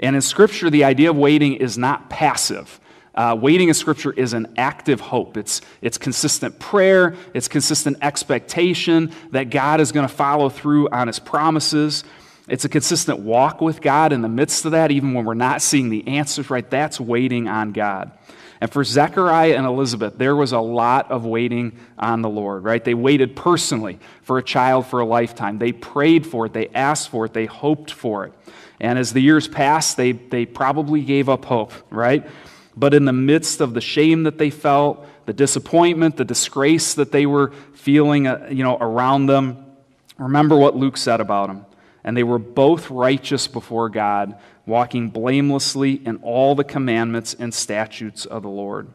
And 0.00 0.16
in 0.16 0.22
Scripture, 0.22 0.70
the 0.70 0.84
idea 0.84 1.10
of 1.10 1.16
waiting 1.16 1.54
is 1.54 1.76
not 1.76 2.08
passive. 2.08 2.80
Uh, 3.18 3.34
waiting 3.34 3.66
in 3.66 3.74
Scripture 3.74 4.12
is 4.12 4.32
an 4.32 4.54
active 4.56 5.00
hope. 5.00 5.36
It's, 5.36 5.60
it's 5.82 5.98
consistent 5.98 6.60
prayer, 6.60 7.16
it's 7.34 7.48
consistent 7.48 7.98
expectation 8.00 9.12
that 9.32 9.50
God 9.50 9.80
is 9.80 9.90
going 9.90 10.06
to 10.06 10.14
follow 10.14 10.48
through 10.48 10.88
on 10.90 11.08
His 11.08 11.18
promises. 11.18 12.04
It's 12.46 12.64
a 12.64 12.68
consistent 12.68 13.18
walk 13.18 13.60
with 13.60 13.80
God 13.80 14.12
in 14.12 14.22
the 14.22 14.28
midst 14.28 14.64
of 14.66 14.70
that, 14.70 14.92
even 14.92 15.14
when 15.14 15.24
we're 15.24 15.34
not 15.34 15.62
seeing 15.62 15.88
the 15.88 16.06
answers 16.06 16.48
right. 16.48 16.70
That's 16.70 17.00
waiting 17.00 17.48
on 17.48 17.72
God. 17.72 18.12
And 18.60 18.70
for 18.70 18.84
Zechariah 18.84 19.56
and 19.56 19.66
Elizabeth, 19.66 20.16
there 20.16 20.36
was 20.36 20.52
a 20.52 20.60
lot 20.60 21.10
of 21.10 21.26
waiting 21.26 21.76
on 21.98 22.22
the 22.22 22.30
Lord, 22.30 22.62
right? 22.62 22.84
They 22.84 22.94
waited 22.94 23.34
personally 23.34 23.98
for 24.22 24.38
a 24.38 24.44
child 24.44 24.86
for 24.86 25.00
a 25.00 25.04
lifetime. 25.04 25.58
They 25.58 25.72
prayed 25.72 26.24
for 26.24 26.46
it, 26.46 26.52
they 26.52 26.68
asked 26.68 27.08
for 27.08 27.24
it, 27.24 27.32
they 27.32 27.46
hoped 27.46 27.90
for 27.90 28.26
it. 28.26 28.32
And 28.78 28.96
as 28.96 29.12
the 29.12 29.20
years 29.20 29.48
passed, 29.48 29.96
they, 29.96 30.12
they 30.12 30.46
probably 30.46 31.02
gave 31.02 31.28
up 31.28 31.44
hope, 31.44 31.72
right? 31.90 32.24
But 32.78 32.94
in 32.94 33.06
the 33.06 33.12
midst 33.12 33.60
of 33.60 33.74
the 33.74 33.80
shame 33.80 34.22
that 34.22 34.38
they 34.38 34.50
felt, 34.50 35.04
the 35.26 35.32
disappointment, 35.32 36.16
the 36.16 36.24
disgrace 36.24 36.94
that 36.94 37.10
they 37.10 37.26
were 37.26 37.50
feeling 37.74 38.28
uh, 38.28 38.48
you 38.52 38.62
know, 38.62 38.78
around 38.80 39.26
them, 39.26 39.66
remember 40.16 40.56
what 40.56 40.76
Luke 40.76 40.96
said 40.96 41.20
about 41.20 41.48
them. 41.48 41.66
and 42.04 42.16
they 42.16 42.22
were 42.22 42.38
both 42.38 42.88
righteous 42.88 43.48
before 43.48 43.88
God, 43.88 44.38
walking 44.64 45.10
blamelessly 45.10 45.94
in 46.06 46.18
all 46.18 46.54
the 46.54 46.62
commandments 46.62 47.34
and 47.34 47.52
statutes 47.52 48.24
of 48.24 48.42
the 48.42 48.48
Lord. 48.48 48.88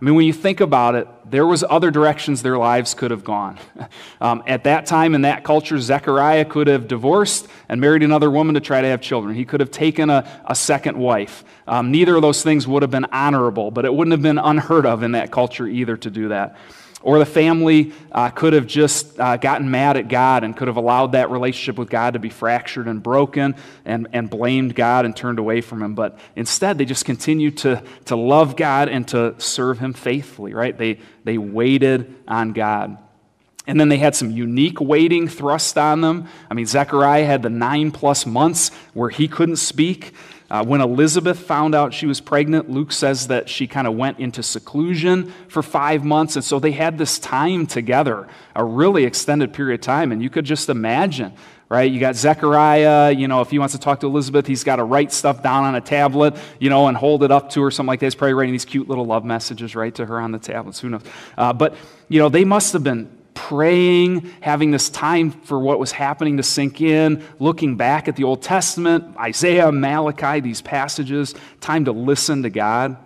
I 0.00 0.04
mean, 0.04 0.14
when 0.14 0.24
you 0.24 0.32
think 0.32 0.60
about 0.60 0.94
it, 0.94 1.06
there 1.26 1.46
was 1.46 1.62
other 1.68 1.90
directions 1.90 2.42
their 2.42 2.56
lives 2.56 2.94
could 2.94 3.10
have 3.10 3.24
gone. 3.24 3.58
Um, 4.22 4.42
at 4.46 4.64
that 4.64 4.84
time, 4.84 5.14
in 5.14 5.22
that 5.22 5.44
culture, 5.44 5.78
Zechariah 5.78 6.44
could 6.44 6.66
have 6.66 6.86
divorced 6.86 7.48
and 7.70 7.80
married 7.80 8.02
another 8.02 8.30
woman 8.30 8.54
to 8.54 8.60
try 8.60 8.82
to 8.82 8.86
have 8.86 9.00
children. 9.00 9.34
He 9.34 9.46
could 9.46 9.60
have 9.60 9.70
taken 9.70 10.10
a, 10.10 10.28
a 10.44 10.54
second 10.54 10.98
wife. 10.98 11.42
Um, 11.66 11.90
neither 11.90 12.16
of 12.16 12.20
those 12.20 12.42
things 12.42 12.68
would 12.68 12.82
have 12.82 12.90
been 12.90 13.06
honorable, 13.06 13.70
but 13.70 13.86
it 13.86 13.94
wouldn't 13.94 14.12
have 14.12 14.20
been 14.20 14.36
unheard 14.36 14.84
of 14.84 15.02
in 15.02 15.12
that 15.12 15.30
culture 15.30 15.66
either 15.66 15.96
to 15.96 16.10
do 16.10 16.28
that. 16.28 16.56
Or 17.02 17.18
the 17.18 17.26
family 17.26 17.92
uh, 18.12 18.28
could 18.28 18.52
have 18.52 18.66
just 18.66 19.18
uh, 19.18 19.38
gotten 19.38 19.70
mad 19.70 19.96
at 19.96 20.08
God 20.08 20.44
and 20.44 20.54
could 20.54 20.68
have 20.68 20.76
allowed 20.76 21.12
that 21.12 21.30
relationship 21.30 21.78
with 21.78 21.88
God 21.88 22.12
to 22.12 22.18
be 22.18 22.28
fractured 22.28 22.88
and 22.88 23.02
broken 23.02 23.54
and, 23.86 24.08
and 24.12 24.28
blamed 24.28 24.74
God 24.74 25.06
and 25.06 25.16
turned 25.16 25.38
away 25.38 25.62
from 25.62 25.82
Him. 25.82 25.94
But 25.94 26.18
instead, 26.36 26.76
they 26.76 26.84
just 26.84 27.06
continued 27.06 27.56
to, 27.58 27.82
to 28.06 28.16
love 28.16 28.54
God 28.54 28.90
and 28.90 29.08
to 29.08 29.34
serve 29.38 29.78
Him 29.78 29.94
faithfully, 29.94 30.52
right? 30.52 30.76
They, 30.76 30.98
they 31.24 31.38
waited 31.38 32.14
on 32.28 32.52
God. 32.52 32.98
And 33.66 33.78
then 33.78 33.88
they 33.88 33.98
had 33.98 34.14
some 34.14 34.30
unique 34.30 34.80
waiting 34.80 35.28
thrust 35.28 35.78
on 35.78 36.00
them. 36.00 36.28
I 36.50 36.54
mean, 36.54 36.66
Zechariah 36.66 37.24
had 37.24 37.42
the 37.42 37.50
nine 37.50 37.92
plus 37.92 38.26
months 38.26 38.70
where 38.94 39.10
he 39.10 39.28
couldn't 39.28 39.56
speak. 39.56 40.12
Uh, 40.50 40.64
when 40.64 40.80
Elizabeth 40.80 41.38
found 41.38 41.76
out 41.76 41.94
she 41.94 42.06
was 42.06 42.20
pregnant, 42.20 42.68
Luke 42.68 42.90
says 42.90 43.28
that 43.28 43.48
she 43.48 43.68
kind 43.68 43.86
of 43.86 43.94
went 43.94 44.18
into 44.18 44.42
seclusion 44.42 45.32
for 45.46 45.62
five 45.62 46.04
months. 46.04 46.34
And 46.34 46.44
so 46.44 46.58
they 46.58 46.72
had 46.72 46.98
this 46.98 47.20
time 47.20 47.68
together, 47.68 48.26
a 48.56 48.64
really 48.64 49.04
extended 49.04 49.52
period 49.52 49.78
of 49.78 49.84
time. 49.84 50.10
And 50.10 50.20
you 50.20 50.28
could 50.28 50.44
just 50.44 50.68
imagine, 50.68 51.34
right? 51.68 51.88
You 51.88 52.00
got 52.00 52.16
Zechariah, 52.16 53.12
you 53.12 53.28
know, 53.28 53.42
if 53.42 53.50
he 53.50 53.60
wants 53.60 53.74
to 53.74 53.80
talk 53.80 54.00
to 54.00 54.08
Elizabeth, 54.08 54.44
he's 54.44 54.64
got 54.64 54.76
to 54.76 54.84
write 54.84 55.12
stuff 55.12 55.40
down 55.40 55.62
on 55.62 55.76
a 55.76 55.80
tablet, 55.80 56.36
you 56.58 56.68
know, 56.68 56.88
and 56.88 56.96
hold 56.96 57.22
it 57.22 57.30
up 57.30 57.50
to 57.50 57.60
her, 57.60 57.68
or 57.68 57.70
something 57.70 57.86
like 57.86 58.00
that. 58.00 58.06
He's 58.06 58.16
probably 58.16 58.34
writing 58.34 58.52
these 58.52 58.64
cute 58.64 58.88
little 58.88 59.04
love 59.04 59.24
messages, 59.24 59.76
right, 59.76 59.94
to 59.94 60.04
her 60.04 60.20
on 60.20 60.32
the 60.32 60.40
tablets. 60.40 60.80
Who 60.80 60.88
knows? 60.88 61.02
Uh, 61.38 61.52
but, 61.52 61.76
you 62.08 62.18
know, 62.18 62.28
they 62.28 62.44
must 62.44 62.72
have 62.72 62.82
been 62.82 63.08
praying, 63.34 64.30
having 64.40 64.70
this 64.70 64.90
time 64.90 65.30
for 65.30 65.58
what 65.58 65.78
was 65.78 65.92
happening 65.92 66.36
to 66.36 66.42
sink 66.42 66.80
in, 66.80 67.24
looking 67.38 67.76
back 67.76 68.08
at 68.08 68.16
the 68.16 68.24
Old 68.24 68.42
Testament, 68.42 69.16
Isaiah, 69.16 69.72
Malachi, 69.72 70.40
these 70.40 70.60
passages, 70.62 71.34
time 71.60 71.84
to 71.86 71.92
listen 71.92 72.42
to 72.42 72.50
God. 72.50 72.96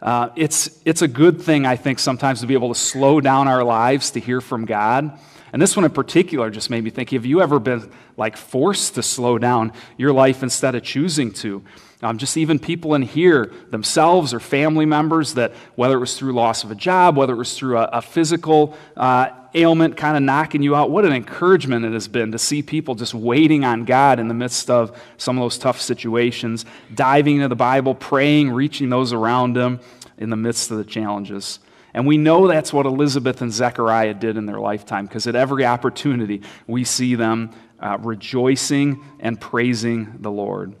Uh, 0.00 0.30
it's, 0.36 0.80
it's 0.84 1.02
a 1.02 1.08
good 1.08 1.42
thing, 1.42 1.66
I 1.66 1.76
think, 1.76 1.98
sometimes 1.98 2.40
to 2.40 2.46
be 2.46 2.54
able 2.54 2.72
to 2.72 2.78
slow 2.78 3.20
down 3.20 3.48
our 3.48 3.62
lives 3.62 4.12
to 4.12 4.20
hear 4.20 4.40
from 4.40 4.64
God. 4.64 5.18
And 5.52 5.60
this 5.60 5.76
one 5.76 5.84
in 5.84 5.90
particular 5.90 6.50
just 6.50 6.70
made 6.70 6.84
me 6.84 6.90
think 6.90 7.10
have 7.10 7.26
you 7.26 7.42
ever 7.42 7.58
been 7.58 7.90
like 8.16 8.36
forced 8.36 8.94
to 8.94 9.02
slow 9.02 9.38
down 9.38 9.72
your 9.96 10.12
life 10.12 10.42
instead 10.42 10.74
of 10.74 10.82
choosing 10.82 11.32
to? 11.34 11.62
Um, 12.02 12.16
just 12.16 12.38
even 12.38 12.58
people 12.58 12.94
in 12.94 13.02
here 13.02 13.52
themselves 13.68 14.32
or 14.32 14.40
family 14.40 14.86
members 14.86 15.34
that, 15.34 15.52
whether 15.74 15.96
it 15.96 16.00
was 16.00 16.16
through 16.16 16.32
loss 16.32 16.64
of 16.64 16.70
a 16.70 16.74
job, 16.74 17.16
whether 17.16 17.34
it 17.34 17.36
was 17.36 17.56
through 17.56 17.76
a, 17.76 17.84
a 17.92 18.00
physical 18.02 18.74
uh, 18.96 19.28
ailment 19.54 19.98
kind 19.98 20.16
of 20.16 20.22
knocking 20.22 20.62
you 20.62 20.74
out, 20.74 20.90
what 20.90 21.04
an 21.04 21.12
encouragement 21.12 21.84
it 21.84 21.92
has 21.92 22.08
been 22.08 22.32
to 22.32 22.38
see 22.38 22.62
people 22.62 22.94
just 22.94 23.12
waiting 23.12 23.64
on 23.64 23.84
God 23.84 24.18
in 24.18 24.28
the 24.28 24.34
midst 24.34 24.70
of 24.70 24.98
some 25.18 25.36
of 25.36 25.42
those 25.42 25.58
tough 25.58 25.78
situations, 25.78 26.64
diving 26.94 27.36
into 27.36 27.48
the 27.48 27.56
Bible, 27.56 27.94
praying, 27.94 28.50
reaching 28.50 28.88
those 28.88 29.12
around 29.12 29.54
them 29.54 29.80
in 30.16 30.30
the 30.30 30.36
midst 30.36 30.70
of 30.70 30.78
the 30.78 30.84
challenges. 30.84 31.58
And 31.92 32.06
we 32.06 32.16
know 32.16 32.46
that's 32.46 32.72
what 32.72 32.86
Elizabeth 32.86 33.42
and 33.42 33.52
Zechariah 33.52 34.14
did 34.14 34.36
in 34.36 34.46
their 34.46 34.60
lifetime 34.60 35.06
because 35.06 35.26
at 35.26 35.34
every 35.34 35.66
opportunity 35.66 36.42
we 36.66 36.84
see 36.84 37.14
them 37.14 37.50
uh, 37.80 37.98
rejoicing 38.00 39.02
and 39.18 39.40
praising 39.40 40.14
the 40.20 40.30
Lord. 40.30 40.74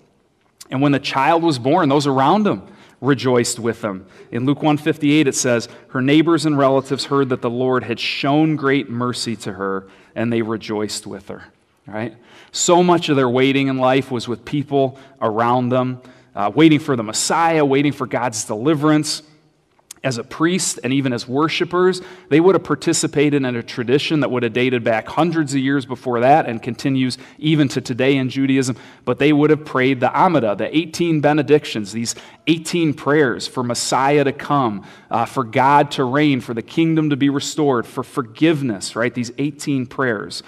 And 0.70 0.80
when 0.80 0.92
the 0.92 1.00
child 1.00 1.42
was 1.42 1.58
born, 1.58 1.88
those 1.88 2.06
around 2.06 2.46
him 2.46 2.62
rejoiced 3.00 3.58
with 3.58 3.80
them. 3.80 4.06
In 4.30 4.44
Luke 4.44 4.58
158 4.58 5.26
it 5.26 5.34
says, 5.34 5.68
"Her 5.88 6.02
neighbors 6.02 6.46
and 6.46 6.56
relatives 6.56 7.06
heard 7.06 7.30
that 7.30 7.42
the 7.42 7.50
Lord 7.50 7.84
had 7.84 7.98
shown 7.98 8.56
great 8.56 8.90
mercy 8.90 9.36
to 9.36 9.54
her, 9.54 9.86
and 10.14 10.32
they 10.32 10.42
rejoiced 10.42 11.06
with 11.06 11.28
her." 11.28 11.44
Right? 11.86 12.14
So 12.52 12.82
much 12.82 13.08
of 13.08 13.16
their 13.16 13.28
waiting 13.28 13.68
in 13.68 13.78
life 13.78 14.10
was 14.10 14.28
with 14.28 14.44
people 14.44 14.98
around 15.20 15.70
them, 15.70 16.00
uh, 16.36 16.50
waiting 16.54 16.78
for 16.78 16.94
the 16.94 17.02
Messiah, 17.02 17.64
waiting 17.64 17.92
for 17.92 18.06
God's 18.06 18.44
deliverance 18.44 19.22
as 20.02 20.16
a 20.16 20.24
priest 20.24 20.80
and 20.82 20.94
even 20.94 21.12
as 21.12 21.28
worshipers, 21.28 22.00
they 22.30 22.40
would 22.40 22.54
have 22.54 22.64
participated 22.64 23.44
in 23.44 23.56
a 23.56 23.62
tradition 23.62 24.20
that 24.20 24.30
would 24.30 24.42
have 24.42 24.54
dated 24.54 24.82
back 24.82 25.06
hundreds 25.06 25.52
of 25.52 25.60
years 25.60 25.84
before 25.84 26.20
that 26.20 26.46
and 26.46 26.62
continues 26.62 27.18
even 27.38 27.68
to 27.68 27.82
today 27.82 28.16
in 28.16 28.30
Judaism. 28.30 28.76
But 29.04 29.18
they 29.18 29.32
would 29.32 29.50
have 29.50 29.64
prayed 29.64 30.00
the 30.00 30.08
Amidah, 30.08 30.56
the 30.56 30.74
18 30.74 31.20
benedictions, 31.20 31.92
these 31.92 32.14
18 32.46 32.94
prayers 32.94 33.46
for 33.46 33.62
Messiah 33.62 34.24
to 34.24 34.32
come, 34.32 34.86
uh, 35.10 35.26
for 35.26 35.44
God 35.44 35.90
to 35.92 36.04
reign, 36.04 36.40
for 36.40 36.54
the 36.54 36.62
kingdom 36.62 37.10
to 37.10 37.16
be 37.16 37.28
restored, 37.28 37.86
for 37.86 38.02
forgiveness, 38.02 38.96
right? 38.96 39.12
These 39.12 39.32
18 39.36 39.86
prayers. 39.86 40.42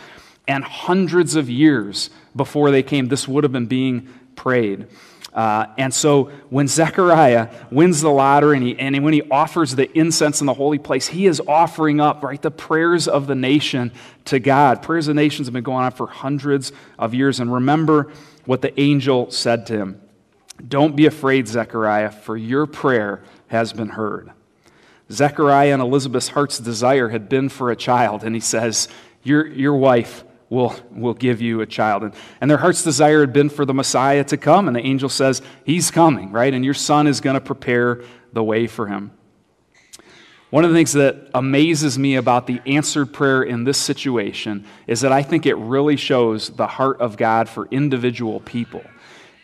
And 0.49 0.65
hundreds 0.65 1.37
of 1.37 1.51
years 1.51 2.09
before 2.35 2.71
they 2.71 2.83
came, 2.83 3.09
this 3.09 3.29
would 3.29 3.45
have 3.45 3.53
been 3.53 3.67
being 3.67 4.09
prayed. 4.35 4.87
Uh, 5.33 5.67
and 5.79 5.95
so 5.95 6.25
when 6.51 6.69
Zechariah 6.69 7.49
wins 7.71 8.03
the 8.03 8.11
lottery 8.11 8.59
and, 8.59 8.67
he, 8.67 8.79
and 8.79 9.03
when 9.03 9.15
he 9.15 9.23
offers 9.31 9.75
the 9.75 9.91
incense 9.99 10.41
in 10.41 10.47
the 10.47 10.53
holy 10.55 10.79
place, 10.79 11.09
he 11.09 11.27
is 11.27 11.41
offering 11.49 12.01
up, 12.01 12.23
right, 12.23 12.41
the 12.41 12.51
prayers 12.51 13.09
of 13.09 13.27
the 13.27 13.35
nation 13.35 13.93
to 14.27 14.39
God. 14.39 14.83
Prayers 14.83 15.09
of 15.09 15.17
nations 15.17 15.47
have 15.47 15.55
been 15.55 15.65
going 15.65 15.85
on 15.85 15.93
for 15.93 16.07
hundreds 16.07 16.73
of 16.99 17.15
years. 17.15 17.41
And 17.41 17.53
remember 17.53 18.13
what 18.45 18.61
the 18.61 18.79
angel 18.79 19.31
said 19.31 19.67
to 19.69 19.79
him 19.79 20.01
Don't 20.69 20.97
be 20.97 21.07
afraid, 21.07 21.49
Zechariah, 21.49 22.11
for 22.11 22.37
your 22.37 22.67
prayer 22.67 23.23
has 23.49 23.73
been 23.73 23.91
heard. 23.91 24.33
Zechariah 25.11 25.73
and 25.73 25.83
Elizabeth's 25.83 26.29
heart's 26.29 26.59
desire 26.59 27.09
had 27.09 27.29
been 27.29 27.49
for 27.49 27.71
a 27.71 27.77
child, 27.77 28.23
and 28.23 28.35
he 28.35 28.41
says, 28.41 28.89
Your, 29.23 29.47
your 29.47 29.77
wife 29.77 30.25
will, 30.53 30.77
will 30.91 31.15
give 31.15 31.41
you 31.41 31.63
a 31.63 31.67
child. 31.67 32.03
And, 32.03 32.15
and 32.41 32.51
their 32.51 32.59
heart's 32.59 32.85
desire 32.85 33.21
had 33.21 33.33
been 33.33 33.49
for 33.49 33.65
the 33.65 33.73
Messiah 33.73 34.23
to 34.25 34.37
come, 34.37 34.69
and 34.69 34.77
the 34.77 34.83
angel 34.83 35.09
says, 35.09 35.41
He's 35.65 35.91
coming, 35.91 36.31
right? 36.31 36.53
And 36.53 36.65
your 36.65 36.75
son 36.75 37.07
is 37.07 37.23
going 37.23 37.35
to 37.35 37.41
prepare 37.41 38.03
the 38.35 38.45
way 38.45 38.67
for 38.67 38.87
him. 38.87 39.13
One 40.51 40.65
of 40.65 40.71
the 40.71 40.77
things 40.77 40.93
that 40.93 41.31
amazes 41.33 41.99
me 41.99 42.17
about 42.17 42.47
the 42.47 42.61
answered 42.67 43.15
prayer 43.15 43.43
in 43.43 43.65
this 43.65 43.79
situation 43.79 44.67
is 44.87 45.01
that 45.01 45.11
I 45.11 45.23
think 45.23 45.47
it 45.47 45.55
really 45.55 45.97
shows 45.97 46.51
the 46.51 46.67
heart 46.67 47.01
of 47.01 47.17
God 47.17 47.49
for 47.49 47.67
individual 47.71 48.41
people. 48.41 48.83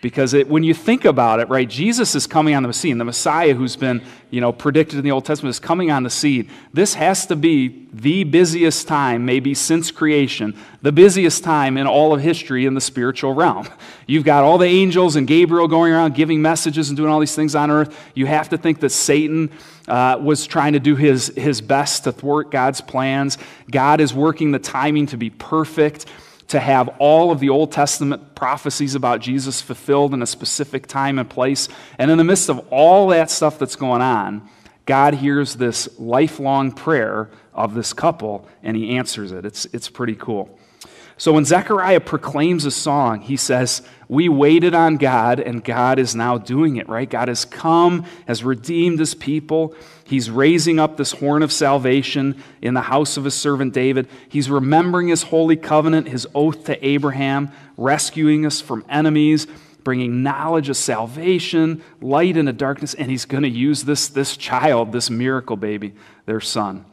Because 0.00 0.32
it, 0.32 0.48
when 0.48 0.62
you 0.62 0.74
think 0.74 1.04
about 1.04 1.40
it, 1.40 1.48
right, 1.48 1.68
Jesus 1.68 2.14
is 2.14 2.28
coming 2.28 2.54
on 2.54 2.62
the 2.62 2.72
scene. 2.72 2.98
The 2.98 3.04
Messiah 3.04 3.52
who's 3.52 3.74
been, 3.74 4.00
you 4.30 4.40
know, 4.40 4.52
predicted 4.52 4.96
in 4.96 5.04
the 5.04 5.10
Old 5.10 5.24
Testament 5.24 5.50
is 5.50 5.58
coming 5.58 5.90
on 5.90 6.04
the 6.04 6.10
scene. 6.10 6.48
This 6.72 6.94
has 6.94 7.26
to 7.26 7.34
be 7.34 7.88
the 7.92 8.22
busiest 8.22 8.86
time, 8.86 9.24
maybe 9.24 9.54
since 9.54 9.90
creation, 9.90 10.56
the 10.82 10.92
busiest 10.92 11.42
time 11.42 11.76
in 11.76 11.88
all 11.88 12.14
of 12.14 12.20
history 12.20 12.64
in 12.64 12.74
the 12.74 12.80
spiritual 12.80 13.34
realm. 13.34 13.66
You've 14.06 14.22
got 14.22 14.44
all 14.44 14.56
the 14.56 14.66
angels 14.66 15.16
and 15.16 15.26
Gabriel 15.26 15.66
going 15.66 15.92
around 15.92 16.14
giving 16.14 16.40
messages 16.40 16.90
and 16.90 16.96
doing 16.96 17.10
all 17.10 17.18
these 17.18 17.34
things 17.34 17.56
on 17.56 17.68
earth. 17.68 17.98
You 18.14 18.26
have 18.26 18.50
to 18.50 18.58
think 18.58 18.78
that 18.80 18.90
Satan 18.90 19.50
uh, 19.88 20.16
was 20.22 20.46
trying 20.46 20.74
to 20.74 20.80
do 20.80 20.94
his, 20.94 21.26
his 21.34 21.60
best 21.60 22.04
to 22.04 22.12
thwart 22.12 22.52
God's 22.52 22.80
plans. 22.80 23.36
God 23.68 24.00
is 24.00 24.14
working 24.14 24.52
the 24.52 24.60
timing 24.60 25.06
to 25.06 25.16
be 25.16 25.30
perfect 25.30 26.06
to 26.48 26.58
have 26.58 26.88
all 26.98 27.30
of 27.30 27.40
the 27.40 27.50
Old 27.50 27.72
Testament 27.72 28.34
prophecies 28.34 28.94
about 28.94 29.20
Jesus 29.20 29.60
fulfilled 29.60 30.14
in 30.14 30.22
a 30.22 30.26
specific 30.26 30.86
time 30.86 31.18
and 31.18 31.28
place. 31.28 31.68
And 31.98 32.10
in 32.10 32.18
the 32.18 32.24
midst 32.24 32.48
of 32.48 32.66
all 32.70 33.08
that 33.08 33.30
stuff 33.30 33.58
that's 33.58 33.76
going 33.76 34.02
on, 34.02 34.48
God 34.86 35.14
hears 35.14 35.56
this 35.56 35.88
lifelong 35.98 36.72
prayer 36.72 37.28
of 37.52 37.74
this 37.74 37.92
couple 37.92 38.48
and 38.62 38.76
he 38.76 38.96
answers 38.96 39.32
it. 39.32 39.44
It's, 39.44 39.66
it's 39.66 39.90
pretty 39.90 40.14
cool. 40.14 40.58
So 41.18 41.32
when 41.32 41.44
Zechariah 41.44 41.98
proclaims 41.98 42.64
a 42.64 42.70
song, 42.70 43.22
he 43.22 43.36
says, 43.36 43.82
We 44.06 44.28
waited 44.28 44.72
on 44.72 44.98
God, 44.98 45.40
and 45.40 45.64
God 45.64 45.98
is 45.98 46.14
now 46.14 46.38
doing 46.38 46.76
it, 46.76 46.88
right? 46.88 47.10
God 47.10 47.26
has 47.26 47.44
come, 47.44 48.04
has 48.28 48.44
redeemed 48.44 49.00
his 49.00 49.16
people. 49.16 49.74
He's 50.04 50.30
raising 50.30 50.78
up 50.78 50.96
this 50.96 51.10
horn 51.10 51.42
of 51.42 51.52
salvation 51.52 52.40
in 52.62 52.74
the 52.74 52.82
house 52.82 53.16
of 53.16 53.24
his 53.24 53.34
servant 53.34 53.74
David. 53.74 54.06
He's 54.28 54.48
remembering 54.48 55.08
his 55.08 55.24
holy 55.24 55.56
covenant, 55.56 56.06
his 56.06 56.26
oath 56.36 56.64
to 56.66 56.86
Abraham, 56.86 57.50
rescuing 57.76 58.46
us 58.46 58.60
from 58.60 58.84
enemies, 58.88 59.48
bringing 59.82 60.22
knowledge 60.22 60.68
of 60.68 60.76
salvation, 60.76 61.82
light 62.00 62.36
into 62.36 62.52
darkness, 62.52 62.94
and 62.94 63.10
he's 63.10 63.24
going 63.24 63.42
to 63.42 63.48
use 63.48 63.82
this, 63.82 64.06
this 64.06 64.36
child, 64.36 64.92
this 64.92 65.10
miracle 65.10 65.56
baby, 65.56 65.94
their 66.26 66.40
son. 66.40 66.84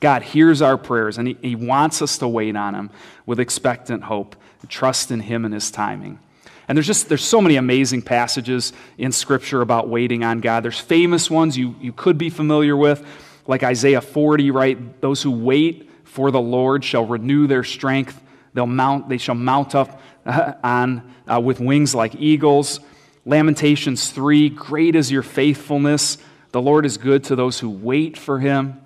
God 0.00 0.22
hears 0.22 0.62
our 0.62 0.78
prayers 0.78 1.18
and 1.18 1.28
he, 1.28 1.36
he 1.42 1.54
wants 1.54 2.02
us 2.02 2.18
to 2.18 2.28
wait 2.28 2.56
on 2.56 2.74
Him 2.74 2.90
with 3.26 3.38
expectant 3.38 4.04
hope, 4.04 4.34
trust 4.68 5.10
in 5.10 5.20
Him 5.20 5.44
and 5.44 5.54
His 5.54 5.70
timing. 5.70 6.18
And 6.66 6.76
there's 6.76 6.86
just 6.86 7.08
there's 7.08 7.24
so 7.24 7.40
many 7.40 7.56
amazing 7.56 8.02
passages 8.02 8.72
in 8.96 9.12
Scripture 9.12 9.60
about 9.60 9.88
waiting 9.88 10.24
on 10.24 10.40
God. 10.40 10.62
There's 10.62 10.78
famous 10.78 11.30
ones 11.30 11.58
you, 11.58 11.74
you 11.80 11.92
could 11.92 12.16
be 12.16 12.30
familiar 12.30 12.76
with, 12.76 13.04
like 13.46 13.62
Isaiah 13.62 14.00
40, 14.00 14.50
right? 14.52 15.00
Those 15.00 15.22
who 15.22 15.32
wait 15.32 15.90
for 16.04 16.30
the 16.30 16.40
Lord 16.40 16.84
shall 16.84 17.04
renew 17.04 17.46
their 17.46 17.64
strength. 17.64 18.20
They'll 18.54 18.66
mount, 18.66 19.08
they 19.08 19.18
shall 19.18 19.34
mount 19.34 19.74
up 19.74 20.00
on, 20.64 21.12
uh, 21.26 21.40
with 21.40 21.60
wings 21.60 21.94
like 21.94 22.14
eagles. 22.14 22.80
Lamentations 23.24 24.10
3 24.10 24.48
Great 24.50 24.94
is 24.94 25.10
your 25.10 25.22
faithfulness. 25.22 26.18
The 26.52 26.62
Lord 26.62 26.86
is 26.86 26.98
good 26.98 27.24
to 27.24 27.36
those 27.36 27.60
who 27.60 27.70
wait 27.70 28.16
for 28.16 28.38
him. 28.38 28.80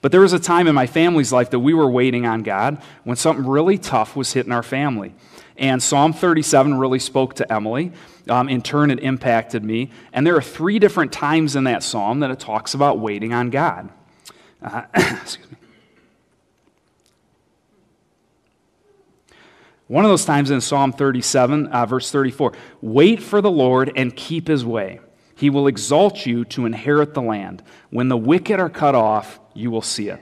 But 0.00 0.12
there 0.12 0.20
was 0.20 0.32
a 0.32 0.38
time 0.38 0.66
in 0.66 0.74
my 0.74 0.86
family's 0.86 1.32
life 1.32 1.50
that 1.50 1.58
we 1.58 1.74
were 1.74 1.90
waiting 1.90 2.26
on 2.26 2.42
God 2.42 2.82
when 3.04 3.16
something 3.16 3.46
really 3.46 3.76
tough 3.76 4.16
was 4.16 4.32
hitting 4.32 4.52
our 4.52 4.62
family. 4.62 5.14
And 5.56 5.82
Psalm 5.82 6.14
37 6.14 6.78
really 6.78 6.98
spoke 6.98 7.34
to 7.34 7.52
Emily. 7.52 7.92
Um, 8.28 8.48
in 8.48 8.62
turn, 8.62 8.90
it 8.90 9.00
impacted 9.00 9.62
me. 9.62 9.90
And 10.12 10.26
there 10.26 10.36
are 10.36 10.42
three 10.42 10.78
different 10.78 11.12
times 11.12 11.54
in 11.54 11.64
that 11.64 11.82
psalm 11.82 12.20
that 12.20 12.30
it 12.30 12.40
talks 12.40 12.72
about 12.72 12.98
waiting 12.98 13.34
on 13.34 13.50
God. 13.50 13.90
Uh, 14.62 14.84
excuse 14.94 15.50
me. 15.50 15.56
One 19.86 20.04
of 20.04 20.08
those 20.08 20.24
times 20.24 20.52
in 20.52 20.60
Psalm 20.60 20.92
37, 20.92 21.66
uh, 21.66 21.84
verse 21.84 22.12
34 22.12 22.52
Wait 22.80 23.20
for 23.20 23.40
the 23.40 23.50
Lord 23.50 23.92
and 23.96 24.14
keep 24.14 24.46
his 24.46 24.64
way. 24.64 25.00
He 25.34 25.50
will 25.50 25.66
exalt 25.66 26.26
you 26.26 26.44
to 26.46 26.64
inherit 26.64 27.12
the 27.12 27.22
land. 27.22 27.64
When 27.90 28.08
the 28.08 28.16
wicked 28.16 28.60
are 28.60 28.70
cut 28.70 28.94
off, 28.94 29.39
you 29.54 29.70
will 29.70 29.82
see 29.82 30.08
it. 30.08 30.20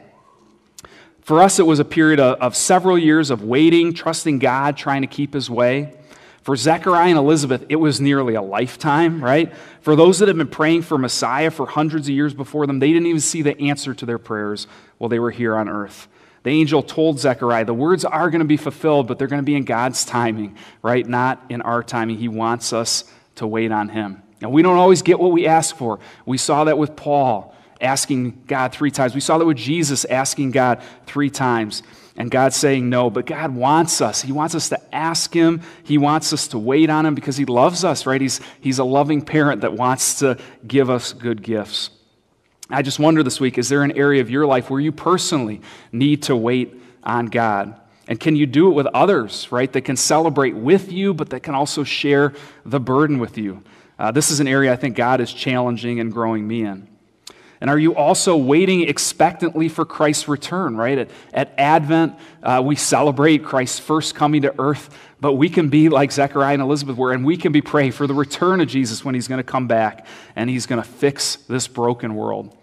For 1.20 1.42
us, 1.42 1.58
it 1.58 1.66
was 1.66 1.78
a 1.78 1.84
period 1.84 2.20
of, 2.20 2.56
several 2.56 2.96
years 2.96 3.30
of 3.30 3.42
waiting, 3.42 3.92
trusting 3.92 4.38
God, 4.38 4.78
trying 4.78 5.02
to 5.02 5.06
keep 5.06 5.34
his 5.34 5.50
way. 5.50 5.92
For 6.40 6.56
Zechariah 6.56 7.10
and 7.10 7.18
Elizabeth, 7.18 7.66
it 7.68 7.76
was 7.76 8.00
nearly 8.00 8.34
a 8.34 8.40
lifetime, 8.40 9.22
right? 9.22 9.52
For 9.82 9.94
those 9.94 10.20
that 10.20 10.28
had 10.28 10.38
been 10.38 10.48
praying 10.48 10.82
for 10.82 10.96
Messiah 10.96 11.50
for 11.50 11.66
hundreds 11.66 12.08
of 12.08 12.14
years 12.14 12.32
before 12.32 12.66
them, 12.66 12.78
they 12.78 12.88
didn't 12.88 13.08
even 13.08 13.20
see 13.20 13.42
the 13.42 13.60
answer 13.60 13.92
to 13.92 14.06
their 14.06 14.16
prayers 14.16 14.66
while 14.96 15.10
they 15.10 15.18
were 15.18 15.30
here 15.30 15.54
on 15.54 15.68
earth. 15.68 16.08
The 16.44 16.50
angel 16.50 16.82
told 16.82 17.20
Zechariah, 17.20 17.66
the 17.66 17.74
words 17.74 18.06
are 18.06 18.30
going 18.30 18.38
to 18.38 18.46
be 18.46 18.56
fulfilled, 18.56 19.06
but 19.06 19.18
they're 19.18 19.28
going 19.28 19.42
to 19.42 19.46
be 19.46 19.56
in 19.56 19.64
God's 19.64 20.06
timing, 20.06 20.56
right? 20.80 21.06
Not 21.06 21.44
in 21.50 21.60
our 21.60 21.82
timing. 21.82 22.16
He 22.16 22.28
wants 22.28 22.72
us 22.72 23.04
to 23.34 23.46
wait 23.46 23.70
on 23.70 23.90
him. 23.90 24.22
And 24.40 24.50
we 24.50 24.62
don't 24.62 24.78
always 24.78 25.02
get 25.02 25.18
what 25.18 25.32
we 25.32 25.46
ask 25.46 25.76
for. 25.76 25.98
We 26.24 26.38
saw 26.38 26.64
that 26.64 26.78
with 26.78 26.96
Paul 26.96 27.54
asking 27.80 28.42
God 28.46 28.72
three 28.72 28.90
times. 28.90 29.14
We 29.14 29.20
saw 29.20 29.38
that 29.38 29.44
with 29.44 29.56
Jesus 29.56 30.04
asking 30.04 30.50
God 30.52 30.82
three 31.06 31.30
times 31.30 31.82
and 32.16 32.30
God 32.30 32.52
saying 32.52 32.88
no. 32.90 33.10
But 33.10 33.26
God 33.26 33.54
wants 33.54 34.00
us. 34.00 34.20
He 34.20 34.32
wants 34.32 34.54
us 34.54 34.68
to 34.70 34.94
ask 34.94 35.32
Him. 35.32 35.62
He 35.84 35.98
wants 35.98 36.32
us 36.32 36.48
to 36.48 36.58
wait 36.58 36.90
on 36.90 37.06
Him 37.06 37.14
because 37.14 37.36
He 37.36 37.44
loves 37.44 37.84
us, 37.84 38.04
right? 38.06 38.20
He's, 38.20 38.40
he's 38.60 38.78
a 38.78 38.84
loving 38.84 39.22
parent 39.22 39.62
that 39.62 39.72
wants 39.72 40.18
to 40.18 40.36
give 40.66 40.90
us 40.90 41.12
good 41.12 41.42
gifts. 41.42 41.90
I 42.70 42.82
just 42.82 42.98
wonder 42.98 43.22
this 43.22 43.40
week 43.40 43.56
is 43.56 43.68
there 43.68 43.82
an 43.82 43.96
area 43.96 44.20
of 44.20 44.28
your 44.28 44.46
life 44.46 44.68
where 44.68 44.80
you 44.80 44.92
personally 44.92 45.62
need 45.90 46.24
to 46.24 46.36
wait 46.36 46.74
on 47.02 47.26
God? 47.26 47.80
And 48.08 48.18
can 48.18 48.36
you 48.36 48.46
do 48.46 48.70
it 48.70 48.74
with 48.74 48.86
others, 48.86 49.50
right, 49.52 49.70
that 49.72 49.82
can 49.82 49.96
celebrate 49.96 50.56
with 50.56 50.90
you, 50.90 51.12
but 51.12 51.30
that 51.30 51.42
can 51.42 51.54
also 51.54 51.84
share 51.84 52.34
the 52.64 52.80
burden 52.80 53.18
with 53.18 53.36
you? 53.36 53.62
Uh, 53.98 54.10
this 54.10 54.30
is 54.30 54.40
an 54.40 54.48
area 54.48 54.72
I 54.72 54.76
think 54.76 54.96
God 54.96 55.20
is 55.20 55.32
challenging 55.32 56.00
and 56.00 56.12
growing 56.12 56.46
me 56.46 56.62
in. 56.62 56.88
And 57.60 57.68
are 57.68 57.78
you 57.78 57.94
also 57.94 58.36
waiting 58.36 58.82
expectantly 58.88 59.68
for 59.68 59.84
Christ's 59.84 60.28
return, 60.28 60.76
right? 60.76 60.98
At, 60.98 61.10
at 61.34 61.54
Advent, 61.58 62.14
uh, 62.42 62.62
we 62.64 62.76
celebrate 62.76 63.44
Christ's 63.44 63.80
first 63.80 64.14
coming 64.14 64.42
to 64.42 64.54
earth, 64.60 64.96
but 65.20 65.34
we 65.34 65.48
can 65.48 65.68
be 65.68 65.88
like 65.88 66.12
Zechariah 66.12 66.54
and 66.54 66.62
Elizabeth 66.62 66.96
were, 66.96 67.12
and 67.12 67.24
we 67.24 67.36
can 67.36 67.50
be 67.50 67.60
praying 67.60 67.92
for 67.92 68.06
the 68.06 68.14
return 68.14 68.60
of 68.60 68.68
Jesus 68.68 69.04
when 69.04 69.14
he's 69.14 69.26
going 69.26 69.38
to 69.38 69.44
come 69.44 69.66
back 69.66 70.06
and 70.36 70.48
he's 70.48 70.66
going 70.66 70.80
to 70.80 70.88
fix 70.88 71.36
this 71.36 71.66
broken 71.66 72.14
world. 72.14 72.56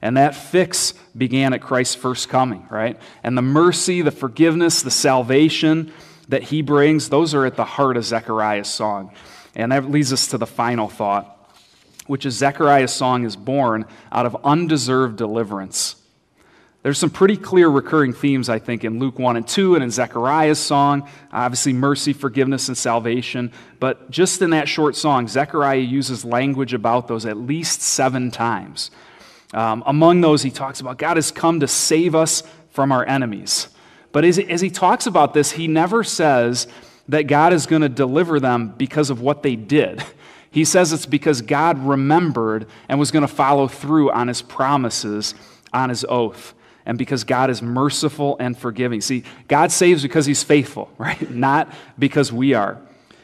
And 0.00 0.16
that 0.16 0.34
fix 0.34 0.94
began 1.16 1.52
at 1.52 1.60
Christ's 1.60 1.96
first 1.96 2.28
coming, 2.28 2.66
right? 2.70 2.98
And 3.22 3.36
the 3.36 3.42
mercy, 3.42 4.00
the 4.00 4.10
forgiveness, 4.10 4.80
the 4.80 4.90
salvation 4.90 5.92
that 6.28 6.44
he 6.44 6.62
brings, 6.62 7.08
those 7.08 7.34
are 7.34 7.44
at 7.44 7.56
the 7.56 7.64
heart 7.64 7.96
of 7.96 8.04
Zechariah's 8.04 8.68
song. 8.68 9.12
And 9.54 9.72
that 9.72 9.90
leads 9.90 10.12
us 10.12 10.28
to 10.28 10.38
the 10.38 10.46
final 10.46 10.88
thought 10.88 11.37
which 12.08 12.26
is 12.26 12.34
Zechariah's 12.34 12.92
song, 12.92 13.24
is 13.24 13.36
born 13.36 13.86
out 14.10 14.26
of 14.26 14.36
undeserved 14.44 15.16
deliverance. 15.16 15.94
There's 16.82 16.98
some 16.98 17.10
pretty 17.10 17.36
clear 17.36 17.68
recurring 17.68 18.12
themes, 18.12 18.48
I 18.48 18.58
think, 18.58 18.84
in 18.84 18.98
Luke 18.98 19.18
1 19.18 19.36
and 19.36 19.46
2 19.46 19.74
and 19.74 19.84
in 19.84 19.90
Zechariah's 19.90 20.58
song. 20.58 21.08
Obviously, 21.32 21.72
mercy, 21.72 22.12
forgiveness, 22.12 22.68
and 22.68 22.78
salvation. 22.78 23.52
But 23.80 24.10
just 24.10 24.40
in 24.42 24.50
that 24.50 24.68
short 24.68 24.96
song, 24.96 25.28
Zechariah 25.28 25.78
uses 25.78 26.24
language 26.24 26.74
about 26.74 27.08
those 27.08 27.26
at 27.26 27.36
least 27.36 27.82
seven 27.82 28.30
times. 28.30 28.90
Um, 29.52 29.82
among 29.86 30.20
those, 30.20 30.42
he 30.42 30.50
talks 30.50 30.80
about 30.80 30.98
God 30.98 31.16
has 31.16 31.30
come 31.30 31.60
to 31.60 31.68
save 31.68 32.14
us 32.14 32.42
from 32.70 32.92
our 32.92 33.04
enemies. 33.06 33.68
But 34.12 34.24
as, 34.24 34.38
as 34.38 34.60
he 34.60 34.70
talks 34.70 35.06
about 35.06 35.34
this, 35.34 35.52
he 35.52 35.66
never 35.66 36.04
says 36.04 36.68
that 37.08 37.22
God 37.22 37.52
is 37.52 37.66
going 37.66 37.82
to 37.82 37.88
deliver 37.88 38.38
them 38.38 38.74
because 38.76 39.10
of 39.10 39.20
what 39.20 39.42
they 39.42 39.56
did. 39.56 40.02
He 40.50 40.64
says 40.64 40.92
it's 40.92 41.06
because 41.06 41.42
God 41.42 41.78
remembered 41.78 42.66
and 42.88 42.98
was 42.98 43.10
going 43.10 43.26
to 43.26 43.32
follow 43.32 43.68
through 43.68 44.10
on 44.10 44.28
his 44.28 44.42
promises, 44.42 45.34
on 45.72 45.88
his 45.90 46.04
oath, 46.08 46.54
and 46.86 46.96
because 46.96 47.24
God 47.24 47.50
is 47.50 47.60
merciful 47.60 48.36
and 48.40 48.56
forgiving. 48.56 49.00
See, 49.02 49.24
God 49.46 49.70
saves 49.70 50.02
because 50.02 50.24
he's 50.24 50.42
faithful, 50.42 50.90
right? 50.98 51.30
Not 51.30 51.72
because 51.98 52.32
we 52.32 52.54
are. 52.54 52.80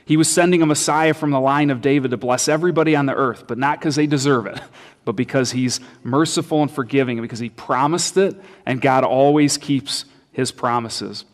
He 0.06 0.18
was 0.18 0.30
sending 0.30 0.60
a 0.60 0.66
Messiah 0.66 1.14
from 1.14 1.30
the 1.30 1.40
line 1.40 1.70
of 1.70 1.80
David 1.80 2.10
to 2.10 2.18
bless 2.18 2.46
everybody 2.46 2.94
on 2.94 3.06
the 3.06 3.14
earth, 3.14 3.46
but 3.46 3.56
not 3.56 3.80
because 3.80 3.96
they 3.96 4.06
deserve 4.06 4.46
it, 4.46 4.60
but 5.06 5.12
because 5.12 5.52
he's 5.52 5.80
merciful 6.02 6.60
and 6.60 6.70
forgiving, 6.70 7.22
because 7.22 7.38
he 7.38 7.48
promised 7.48 8.18
it, 8.18 8.36
and 8.66 8.82
God 8.82 9.02
always 9.04 9.56
keeps 9.56 10.04
his 10.32 10.52
promises. 10.52 11.24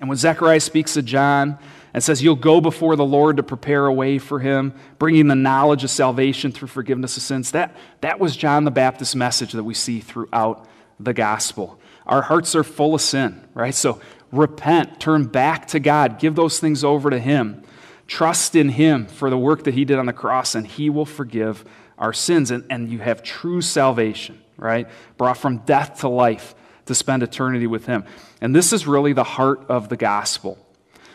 And 0.00 0.08
when 0.08 0.18
Zechariah 0.18 0.58
speaks 0.58 0.94
to 0.94 1.02
John, 1.02 1.60
and 1.94 2.02
says, 2.02 2.22
You'll 2.22 2.36
go 2.36 2.60
before 2.60 2.96
the 2.96 3.04
Lord 3.04 3.36
to 3.36 3.42
prepare 3.42 3.86
a 3.86 3.92
way 3.92 4.18
for 4.18 4.38
him, 4.38 4.74
bringing 4.98 5.28
the 5.28 5.34
knowledge 5.34 5.84
of 5.84 5.90
salvation 5.90 6.52
through 6.52 6.68
forgiveness 6.68 7.16
of 7.16 7.22
sins. 7.22 7.50
That, 7.52 7.76
that 8.00 8.18
was 8.18 8.36
John 8.36 8.64
the 8.64 8.70
Baptist's 8.70 9.14
message 9.14 9.52
that 9.52 9.64
we 9.64 9.74
see 9.74 10.00
throughout 10.00 10.66
the 10.98 11.12
gospel. 11.12 11.78
Our 12.06 12.22
hearts 12.22 12.54
are 12.54 12.64
full 12.64 12.94
of 12.94 13.00
sin, 13.00 13.42
right? 13.54 13.74
So 13.74 14.00
repent, 14.30 15.00
turn 15.00 15.24
back 15.24 15.68
to 15.68 15.80
God, 15.80 16.18
give 16.18 16.34
those 16.34 16.58
things 16.58 16.82
over 16.84 17.10
to 17.10 17.18
Him. 17.18 17.62
Trust 18.06 18.56
in 18.56 18.70
Him 18.70 19.06
for 19.06 19.30
the 19.30 19.38
work 19.38 19.64
that 19.64 19.74
He 19.74 19.84
did 19.84 19.98
on 19.98 20.06
the 20.06 20.12
cross, 20.12 20.54
and 20.54 20.66
He 20.66 20.90
will 20.90 21.06
forgive 21.06 21.64
our 21.98 22.12
sins. 22.12 22.50
And, 22.50 22.64
and 22.70 22.90
you 22.90 22.98
have 22.98 23.22
true 23.22 23.60
salvation, 23.60 24.40
right? 24.56 24.88
Brought 25.16 25.38
from 25.38 25.58
death 25.58 26.00
to 26.00 26.08
life 26.08 26.54
to 26.86 26.94
spend 26.94 27.22
eternity 27.22 27.66
with 27.66 27.86
Him. 27.86 28.04
And 28.40 28.54
this 28.54 28.72
is 28.72 28.86
really 28.86 29.12
the 29.12 29.24
heart 29.24 29.66
of 29.68 29.88
the 29.88 29.96
gospel. 29.96 30.58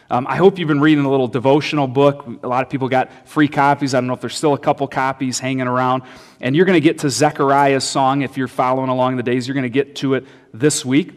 Um, 0.10 0.26
I 0.28 0.38
hope 0.38 0.58
you've 0.58 0.70
been 0.70 0.80
reading 0.80 1.04
a 1.04 1.10
little 1.10 1.28
devotional 1.28 1.88
book. 1.88 2.26
A 2.42 2.48
lot 2.48 2.64
of 2.64 2.70
people 2.70 2.88
got 2.88 3.28
free 3.28 3.50
copies. 3.50 3.94
I 3.94 4.00
don't 4.00 4.08
know 4.08 4.14
if 4.14 4.22
there's 4.22 4.38
still 4.38 4.54
a 4.54 4.60
couple 4.60 4.88
copies 4.88 5.38
hanging 5.38 5.68
around. 5.68 6.04
And 6.40 6.56
you're 6.56 6.66
going 6.66 6.78
to 6.78 6.82
get 6.82 7.00
to 7.00 7.10
Zechariah's 7.10 7.84
song 7.84 8.22
if 8.22 8.38
you're 8.38 8.48
following 8.48 8.90
along 8.90 9.18
the 9.18 9.24
days. 9.24 9.48
You're 9.48 9.56
going 9.56 9.64
to 9.64 9.70
get 9.70 9.98
to 9.98 10.14
it 10.14 10.26
this 10.54 10.86
week. 10.86 11.12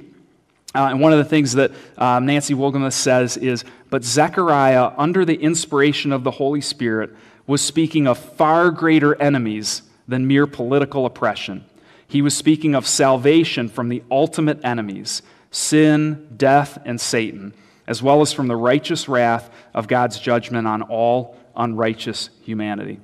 Uh, 0.75 0.89
and 0.91 1.01
one 1.01 1.13
of 1.13 1.19
the 1.19 1.25
things 1.25 1.53
that 1.53 1.71
um, 1.99 2.27
Nancy 2.27 2.55
Wolgemuth 2.55 2.93
says 2.93 3.37
is, 3.37 3.65
but 3.91 4.03
Zechariah, 4.03 4.93
under 4.97 5.25
the 5.25 5.37
inspiration 5.37 6.13
of 6.13 6.25
the 6.25 6.31
Holy 6.33 6.61
Spirit, 6.61 7.11
was 7.47 7.61
speaking 7.61 8.09
of 8.09 8.19
far 8.19 8.71
greater 8.71 9.21
enemies 9.21 9.83
than 10.09 10.27
mere 10.27 10.47
political 10.47 11.07
oppression. 11.07 11.65
He 12.09 12.23
was 12.23 12.37
speaking 12.37 12.75
of 12.75 12.89
salvation 12.89 13.69
from 13.69 13.89
the 13.89 14.03
ultimate 14.11 14.65
enemies 14.65 15.23
sin, 15.53 16.29
death, 16.37 16.79
and 16.85 17.01
Satan 17.01 17.53
as 17.87 18.03
well 18.03 18.21
as 18.21 18.33
from 18.33 18.49
the 18.49 18.57
righteous 18.57 19.09
wrath 19.09 19.51
of 19.75 19.89
God's 19.89 20.19
judgment 20.19 20.67
on 20.67 20.83
all 20.83 21.37
unrighteous 21.57 22.31
humanity. 22.43 23.01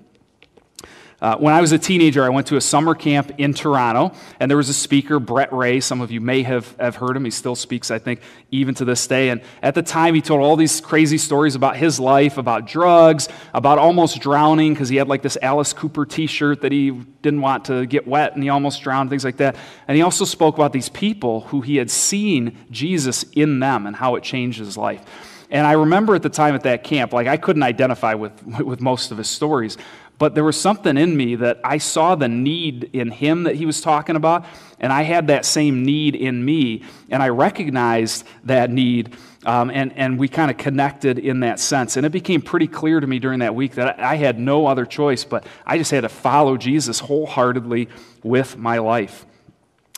Uh, 1.18 1.34
when 1.38 1.54
I 1.54 1.62
was 1.62 1.72
a 1.72 1.78
teenager, 1.78 2.22
I 2.24 2.28
went 2.28 2.48
to 2.48 2.56
a 2.56 2.60
summer 2.60 2.94
camp 2.94 3.32
in 3.38 3.54
Toronto, 3.54 4.14
and 4.38 4.50
there 4.50 4.58
was 4.58 4.68
a 4.68 4.74
speaker, 4.74 5.18
Brett 5.18 5.50
Ray. 5.50 5.80
Some 5.80 6.02
of 6.02 6.10
you 6.10 6.20
may 6.20 6.42
have, 6.42 6.76
have 6.78 6.96
heard 6.96 7.16
him. 7.16 7.24
He 7.24 7.30
still 7.30 7.54
speaks, 7.54 7.90
I 7.90 7.98
think, 7.98 8.20
even 8.50 8.74
to 8.74 8.84
this 8.84 9.06
day. 9.06 9.30
And 9.30 9.40
at 9.62 9.74
the 9.74 9.82
time, 9.82 10.14
he 10.14 10.20
told 10.20 10.42
all 10.42 10.56
these 10.56 10.78
crazy 10.82 11.16
stories 11.16 11.54
about 11.54 11.76
his 11.76 11.98
life, 11.98 12.36
about 12.36 12.66
drugs, 12.66 13.30
about 13.54 13.78
almost 13.78 14.20
drowning 14.20 14.74
because 14.74 14.90
he 14.90 14.96
had 14.96 15.08
like 15.08 15.22
this 15.22 15.38
Alice 15.40 15.72
Cooper 15.72 16.04
t 16.04 16.26
shirt 16.26 16.60
that 16.60 16.72
he 16.72 16.90
didn't 16.90 17.40
want 17.40 17.64
to 17.66 17.86
get 17.86 18.06
wet 18.06 18.34
and 18.34 18.42
he 18.42 18.50
almost 18.50 18.82
drowned, 18.82 19.08
things 19.08 19.24
like 19.24 19.38
that. 19.38 19.56
And 19.88 19.96
he 19.96 20.02
also 20.02 20.26
spoke 20.26 20.56
about 20.56 20.74
these 20.74 20.90
people 20.90 21.40
who 21.42 21.62
he 21.62 21.76
had 21.76 21.90
seen 21.90 22.58
Jesus 22.70 23.24
in 23.32 23.58
them 23.58 23.86
and 23.86 23.96
how 23.96 24.16
it 24.16 24.22
changed 24.22 24.58
his 24.58 24.76
life. 24.76 25.02
And 25.50 25.66
I 25.66 25.72
remember 25.72 26.14
at 26.14 26.22
the 26.22 26.28
time 26.28 26.54
at 26.54 26.64
that 26.64 26.82
camp, 26.82 27.12
like 27.12 27.26
I 27.26 27.36
couldn't 27.36 27.62
identify 27.62 28.14
with, 28.14 28.44
with 28.60 28.80
most 28.80 29.10
of 29.10 29.18
his 29.18 29.28
stories, 29.28 29.78
but 30.18 30.34
there 30.34 30.44
was 30.44 30.58
something 30.58 30.96
in 30.96 31.16
me 31.16 31.34
that 31.36 31.60
I 31.62 31.78
saw 31.78 32.14
the 32.14 32.28
need 32.28 32.90
in 32.92 33.10
him 33.10 33.42
that 33.42 33.56
he 33.56 33.66
was 33.66 33.80
talking 33.80 34.16
about, 34.16 34.46
and 34.80 34.92
I 34.92 35.02
had 35.02 35.26
that 35.26 35.44
same 35.44 35.84
need 35.84 36.14
in 36.14 36.44
me, 36.44 36.84
and 37.10 37.22
I 37.22 37.28
recognized 37.28 38.24
that 38.44 38.70
need, 38.70 39.14
um, 39.44 39.70
and, 39.70 39.92
and 39.94 40.18
we 40.18 40.28
kind 40.28 40.50
of 40.50 40.56
connected 40.56 41.18
in 41.18 41.40
that 41.40 41.60
sense. 41.60 41.96
And 41.96 42.06
it 42.06 42.12
became 42.12 42.40
pretty 42.40 42.66
clear 42.66 43.00
to 43.00 43.06
me 43.06 43.18
during 43.18 43.40
that 43.40 43.54
week 43.54 43.74
that 43.74 44.00
I 44.00 44.16
had 44.16 44.38
no 44.38 44.66
other 44.66 44.86
choice, 44.86 45.24
but 45.24 45.46
I 45.66 45.78
just 45.78 45.90
had 45.90 46.02
to 46.02 46.08
follow 46.08 46.56
Jesus 46.56 46.98
wholeheartedly 46.98 47.88
with 48.22 48.56
my 48.56 48.78
life. 48.78 49.26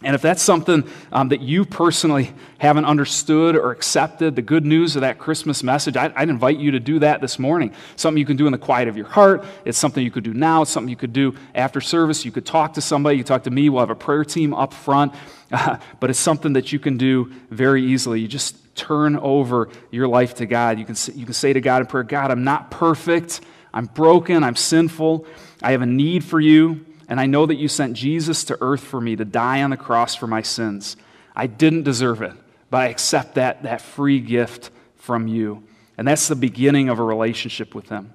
And 0.05 0.15
if 0.15 0.23
that's 0.23 0.43
something 0.43 0.85
um, 1.11 1.31
that 1.31 1.41
you 1.41 1.65
personally 1.65 2.33
haven't 2.59 2.85
understood 2.85 3.57
or 3.57 3.73
accepted, 3.73 4.37
the 4.37 4.43
good 4.43 4.65
news 4.65 4.95
of 4.95 5.01
that 5.01 5.19
Christmas 5.19 5.65
message, 5.65 5.97
I, 5.97 6.07
would 6.07 6.29
invite 6.29 6.59
you 6.59 6.71
to 6.71 6.81
do 6.81 7.01
that 7.01 7.21
this 7.21 7.37
morning. 7.37 7.75
Something 7.97 8.19
you 8.19 8.25
can 8.25 8.37
do 8.37 8.47
in 8.47 8.53
the 8.53 8.59
quiet 8.59 8.87
of 8.87 8.97
your 8.97 9.07
heart. 9.07 9.45
It's 9.65 9.77
something 9.77 10.05
you 10.05 10.13
could 10.13 10.23
do 10.23 10.33
now. 10.33 10.63
It's 10.63 10.71
something 10.71 10.89
you 10.89 10.95
could 10.95 11.13
do 11.13 11.35
after 11.53 11.81
service. 11.81 12.25
You 12.25 12.31
could 12.31 12.47
talk 12.47 12.75
to 12.75 12.81
somebody. 12.81 13.17
You 13.17 13.25
talk 13.25 13.43
to 13.45 13.51
me. 13.51 13.69
We'll 13.71 13.81
have 13.81 13.91
a 13.91 13.97
prayer 13.97 14.25
team 14.25 14.55
up 14.55 14.73
front. 14.73 15.15
Uh, 15.51 15.79
but 16.01 16.11
it's 16.11 16.21
something 16.21 16.53
that 16.53 16.73
you 16.73 16.79
can 16.79 16.97
do 16.97 17.33
very 17.51 17.85
easily. 17.85 18.21
You 18.21 18.29
just 18.29 18.77
turn 18.77 19.17
over 19.17 19.69
your 19.91 20.07
life 20.07 20.37
to 20.37 20.47
God. 20.47 20.79
You 20.79 20.85
can, 20.85 20.95
you 21.17 21.25
can 21.25 21.35
say 21.35 21.53
to 21.53 21.61
God 21.61 21.81
in 21.81 21.89
prayer, 21.89 22.05
God, 22.05 22.31
I'm 22.31 22.45
not 22.45 22.71
perfect. 22.71 23.41
I'm 23.75 23.87
broken. 23.87 24.45
I'm 24.45 24.55
sinful. 24.55 25.27
I 25.61 25.73
have 25.73 25.83
a 25.83 25.87
need 25.87 26.23
for 26.23 26.39
you. 26.39 26.87
And 27.09 27.19
I 27.19 27.27
know 27.27 27.47
that 27.47 27.57
you 27.57 27.69
sent 27.69 27.95
Jesus 27.95 28.45
to 28.45 28.59
earth 28.61 28.85
for 28.85 29.01
me 29.01 29.17
to 29.17 29.25
die 29.25 29.63
on 29.63 29.71
the 29.71 29.77
cross 29.77 30.15
for 30.15 30.27
my 30.27 30.43
sins. 30.43 30.97
I 31.35 31.47
didn't 31.47 31.85
deserve 31.85 32.21
it, 32.21 32.35
but 32.71 32.79
I 32.79 32.89
accept 32.89 33.37
that, 33.37 33.63
that 33.63 33.81
free 33.81 34.21
gift 34.21 34.71
from 34.97 35.27
you. 35.27 35.65
And 35.97 36.07
that's 36.07 36.29
the 36.29 36.37
beginning 36.37 36.89
of 36.91 36.99
a 36.99 37.03
relationship 37.03 37.75
with 37.75 37.89
Him. 37.89 38.13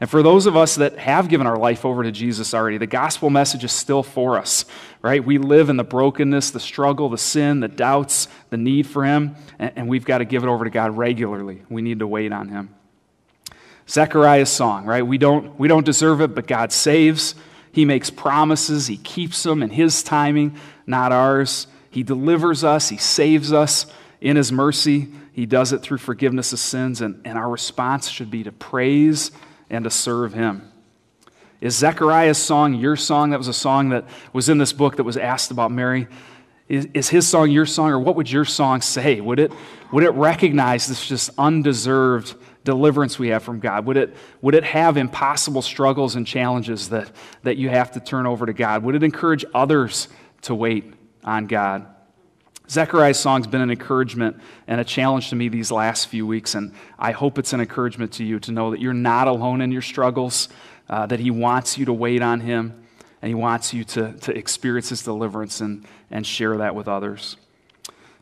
And 0.00 0.08
for 0.08 0.22
those 0.22 0.46
of 0.46 0.56
us 0.56 0.76
that 0.76 0.96
have 0.98 1.28
given 1.28 1.46
our 1.46 1.56
life 1.56 1.84
over 1.84 2.04
to 2.04 2.12
Jesus 2.12 2.54
already, 2.54 2.78
the 2.78 2.86
gospel 2.86 3.30
message 3.30 3.64
is 3.64 3.72
still 3.72 4.04
for 4.04 4.38
us, 4.38 4.64
right? 5.02 5.24
We 5.24 5.38
live 5.38 5.70
in 5.70 5.76
the 5.76 5.82
brokenness, 5.84 6.52
the 6.52 6.60
struggle, 6.60 7.08
the 7.08 7.18
sin, 7.18 7.58
the 7.58 7.68
doubts, 7.68 8.28
the 8.50 8.56
need 8.56 8.86
for 8.86 9.04
Him, 9.04 9.34
and 9.58 9.88
we've 9.88 10.04
got 10.04 10.18
to 10.18 10.24
give 10.24 10.44
it 10.44 10.48
over 10.48 10.64
to 10.64 10.70
God 10.70 10.96
regularly. 10.96 11.62
We 11.68 11.82
need 11.82 11.98
to 11.98 12.06
wait 12.06 12.32
on 12.32 12.48
Him. 12.48 12.74
Zechariah's 13.88 14.50
song, 14.50 14.84
right? 14.84 15.04
We 15.04 15.18
don't, 15.18 15.58
we 15.58 15.66
don't 15.66 15.84
deserve 15.84 16.20
it, 16.20 16.34
but 16.34 16.46
God 16.46 16.72
saves. 16.72 17.34
He 17.78 17.84
makes 17.84 18.10
promises, 18.10 18.88
He 18.88 18.96
keeps 18.96 19.44
them 19.44 19.62
in 19.62 19.70
His 19.70 20.02
timing, 20.02 20.58
not 20.84 21.12
ours. 21.12 21.68
He 21.90 22.02
delivers 22.02 22.64
us, 22.64 22.88
He 22.88 22.96
saves 22.96 23.52
us 23.52 23.86
in 24.20 24.34
His 24.34 24.50
mercy. 24.50 25.06
He 25.32 25.46
does 25.46 25.72
it 25.72 25.80
through 25.80 25.98
forgiveness 25.98 26.52
of 26.52 26.58
sins, 26.58 27.00
and, 27.00 27.20
and 27.24 27.38
our 27.38 27.48
response 27.48 28.08
should 28.08 28.32
be 28.32 28.42
to 28.42 28.50
praise 28.50 29.30
and 29.70 29.84
to 29.84 29.90
serve 29.90 30.32
Him. 30.32 30.72
Is 31.60 31.76
Zechariah's 31.76 32.38
song 32.38 32.74
your 32.74 32.96
song? 32.96 33.30
That 33.30 33.38
was 33.38 33.46
a 33.46 33.52
song 33.52 33.90
that 33.90 34.08
was 34.32 34.48
in 34.48 34.58
this 34.58 34.72
book 34.72 34.96
that 34.96 35.04
was 35.04 35.16
asked 35.16 35.52
about 35.52 35.70
Mary. 35.70 36.08
Is, 36.68 36.88
is 36.94 37.08
his 37.08 37.28
song 37.28 37.48
your 37.48 37.64
song, 37.64 37.90
or 37.90 38.00
what 38.00 38.16
would 38.16 38.28
your 38.28 38.44
song 38.44 38.80
say? 38.80 39.20
Would 39.20 39.38
it, 39.38 39.52
would 39.92 40.02
it 40.02 40.10
recognize 40.14 40.88
this 40.88 41.06
just 41.06 41.30
undeserved 41.38 42.34
deliverance 42.68 43.18
we 43.18 43.28
have 43.28 43.42
from 43.42 43.60
God? 43.60 43.86
Would 43.86 43.96
it, 43.96 44.14
would 44.42 44.54
it 44.54 44.62
have 44.62 44.98
impossible 44.98 45.62
struggles 45.62 46.16
and 46.16 46.26
challenges 46.26 46.90
that, 46.90 47.10
that 47.42 47.56
you 47.56 47.70
have 47.70 47.92
to 47.92 48.00
turn 48.00 48.26
over 48.26 48.44
to 48.44 48.52
God? 48.52 48.82
Would 48.82 48.94
it 48.94 49.02
encourage 49.02 49.42
others 49.54 50.08
to 50.42 50.54
wait 50.54 50.92
on 51.24 51.46
God? 51.46 51.86
Zechariah's 52.68 53.18
song's 53.18 53.46
been 53.46 53.62
an 53.62 53.70
encouragement 53.70 54.36
and 54.66 54.82
a 54.82 54.84
challenge 54.84 55.30
to 55.30 55.36
me 55.36 55.48
these 55.48 55.72
last 55.72 56.08
few 56.08 56.26
weeks, 56.26 56.54
and 56.54 56.74
I 56.98 57.12
hope 57.12 57.38
it's 57.38 57.54
an 57.54 57.60
encouragement 57.60 58.12
to 58.14 58.24
you 58.24 58.38
to 58.40 58.52
know 58.52 58.70
that 58.72 58.80
you're 58.80 58.92
not 58.92 59.28
alone 59.28 59.62
in 59.62 59.72
your 59.72 59.80
struggles, 59.80 60.50
uh, 60.90 61.06
that 61.06 61.20
He 61.20 61.30
wants 61.30 61.78
you 61.78 61.86
to 61.86 61.94
wait 61.94 62.20
on 62.20 62.40
Him, 62.40 62.84
and 63.22 63.30
He 63.30 63.34
wants 63.34 63.72
you 63.72 63.84
to, 63.84 64.12
to 64.12 64.36
experience 64.36 64.90
His 64.90 65.02
deliverance 65.02 65.62
and, 65.62 65.86
and 66.10 66.26
share 66.26 66.58
that 66.58 66.74
with 66.74 66.86
others. 66.86 67.38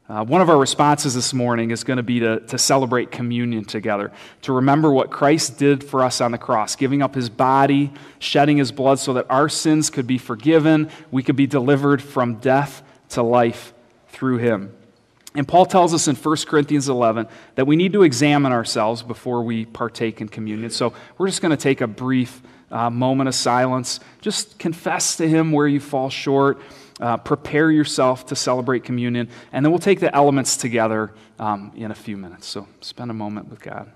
Uh, 0.09 0.25
one 0.25 0.40
of 0.40 0.49
our 0.49 0.57
responses 0.57 1.14
this 1.14 1.35
morning 1.35 1.73
is 1.73 1.83
going 1.83 1.97
to 1.97 2.03
be 2.03 2.21
to, 2.21 2.38
to 2.38 2.57
celebrate 2.59 3.11
communion 3.11 3.64
together, 3.64 4.12
to 4.40 4.53
remember 4.53 4.92
what 4.92 5.11
Christ 5.11 5.59
did 5.59 5.83
for 5.83 6.05
us 6.05 6.21
on 6.21 6.31
the 6.31 6.38
cross, 6.38 6.77
giving 6.77 7.03
up 7.03 7.16
his 7.16 7.29
body, 7.29 7.92
shedding 8.21 8.59
his 8.59 8.71
blood 8.71 9.01
so 9.01 9.14
that 9.14 9.27
our 9.29 9.49
sins 9.49 9.90
could 9.90 10.07
be 10.07 10.16
forgiven, 10.16 10.90
we 11.11 11.25
could 11.25 11.35
be 11.35 11.49
delivered 11.49 12.01
from 12.01 12.37
death 12.37 12.85
to 13.11 13.23
life 13.23 13.75
through 14.09 14.38
him. 14.38 14.73
And 15.35 15.47
Paul 15.47 15.66
tells 15.66 15.92
us 15.92 16.07
in 16.07 16.14
1 16.14 16.37
Corinthians 16.47 16.88
11 16.88 17.27
that 17.57 17.66
we 17.66 17.75
need 17.75 17.92
to 17.92 18.05
examine 18.05 18.53
ourselves 18.53 19.03
before 19.03 19.42
we 19.42 19.64
partake 19.64 20.21
in 20.21 20.29
communion. 20.29 20.71
So 20.71 20.95
we're 21.19 21.27
just 21.27 21.42
going 21.42 21.51
to 21.51 21.57
take 21.57 21.81
a 21.81 21.88
brief 21.88 22.42
uh, 22.71 22.90
moment 22.90 23.27
of 23.27 23.35
silence. 23.35 23.99
Just 24.21 24.59
confess 24.61 25.16
to 25.16 25.29
him 25.29 25.51
where 25.51 25.66
you 25.66 25.81
fall 25.81 26.11
short 26.11 26.61
uh, 27.00 27.16
prepare 27.18 27.70
yourself 27.70 28.26
to 28.26 28.37
celebrate 28.37 28.85
communion, 28.85 29.28
and 29.52 29.64
then 29.64 29.72
we'll 29.72 29.78
take 29.78 30.00
the 30.00 30.14
elements 30.14 30.56
together 30.56 31.12
um, 31.38 31.72
in 31.76 31.90
a 31.90 31.94
few 31.94 32.16
minutes. 32.16 32.46
So 32.46 32.66
spend 32.80 33.11
a 33.11 33.14
moment 33.14 33.48
with 33.48 33.61
God. 33.61 33.92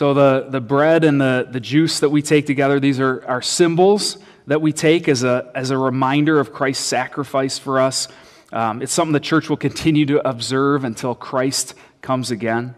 So, 0.00 0.14
the, 0.14 0.46
the 0.48 0.62
bread 0.62 1.04
and 1.04 1.20
the, 1.20 1.46
the 1.50 1.60
juice 1.60 2.00
that 2.00 2.08
we 2.08 2.22
take 2.22 2.46
together, 2.46 2.80
these 2.80 2.98
are, 3.00 3.22
are 3.26 3.42
symbols 3.42 4.16
that 4.46 4.62
we 4.62 4.72
take 4.72 5.08
as 5.08 5.24
a, 5.24 5.52
as 5.54 5.68
a 5.68 5.76
reminder 5.76 6.40
of 6.40 6.54
Christ's 6.54 6.86
sacrifice 6.86 7.58
for 7.58 7.78
us. 7.78 8.08
Um, 8.50 8.80
it's 8.80 8.94
something 8.94 9.12
the 9.12 9.20
church 9.20 9.50
will 9.50 9.58
continue 9.58 10.06
to 10.06 10.26
observe 10.26 10.84
until 10.84 11.14
Christ 11.14 11.74
comes 12.00 12.30
again. 12.30 12.74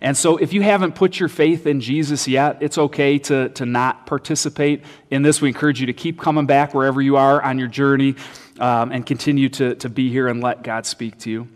And 0.00 0.16
so, 0.16 0.36
if 0.36 0.52
you 0.52 0.62
haven't 0.62 0.94
put 0.94 1.18
your 1.18 1.28
faith 1.28 1.66
in 1.66 1.80
Jesus 1.80 2.28
yet, 2.28 2.58
it's 2.62 2.78
okay 2.78 3.18
to, 3.18 3.48
to 3.48 3.66
not 3.66 4.06
participate 4.06 4.84
in 5.10 5.22
this. 5.22 5.40
We 5.42 5.48
encourage 5.48 5.80
you 5.80 5.86
to 5.86 5.92
keep 5.92 6.20
coming 6.20 6.46
back 6.46 6.72
wherever 6.72 7.02
you 7.02 7.16
are 7.16 7.42
on 7.42 7.58
your 7.58 7.66
journey 7.66 8.14
um, 8.60 8.92
and 8.92 9.04
continue 9.04 9.48
to, 9.48 9.74
to 9.74 9.88
be 9.88 10.08
here 10.08 10.28
and 10.28 10.40
let 10.40 10.62
God 10.62 10.86
speak 10.86 11.18
to 11.18 11.30
you. 11.32 11.48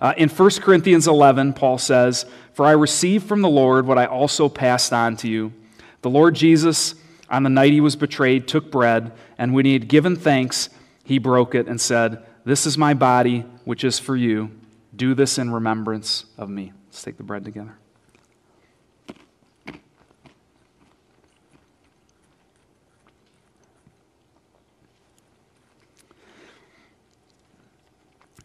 Uh, 0.00 0.14
in 0.16 0.28
1 0.30 0.50
Corinthians 0.62 1.06
11, 1.06 1.52
Paul 1.52 1.76
says, 1.76 2.24
For 2.60 2.66
I 2.66 2.72
received 2.72 3.26
from 3.26 3.40
the 3.40 3.48
Lord 3.48 3.86
what 3.86 3.96
I 3.96 4.04
also 4.04 4.50
passed 4.50 4.92
on 4.92 5.16
to 5.16 5.28
you. 5.30 5.54
The 6.02 6.10
Lord 6.10 6.34
Jesus, 6.34 6.94
on 7.30 7.42
the 7.42 7.48
night 7.48 7.72
he 7.72 7.80
was 7.80 7.96
betrayed, 7.96 8.46
took 8.46 8.70
bread, 8.70 9.12
and 9.38 9.54
when 9.54 9.64
he 9.64 9.72
had 9.72 9.88
given 9.88 10.14
thanks, 10.14 10.68
he 11.02 11.16
broke 11.16 11.54
it 11.54 11.68
and 11.68 11.80
said, 11.80 12.22
This 12.44 12.66
is 12.66 12.76
my 12.76 12.92
body, 12.92 13.46
which 13.64 13.82
is 13.82 13.98
for 13.98 14.14
you. 14.14 14.50
Do 14.94 15.14
this 15.14 15.38
in 15.38 15.50
remembrance 15.50 16.26
of 16.36 16.50
me. 16.50 16.74
Let's 16.88 17.02
take 17.02 17.16
the 17.16 17.22
bread 17.22 17.46
together. 17.46 17.78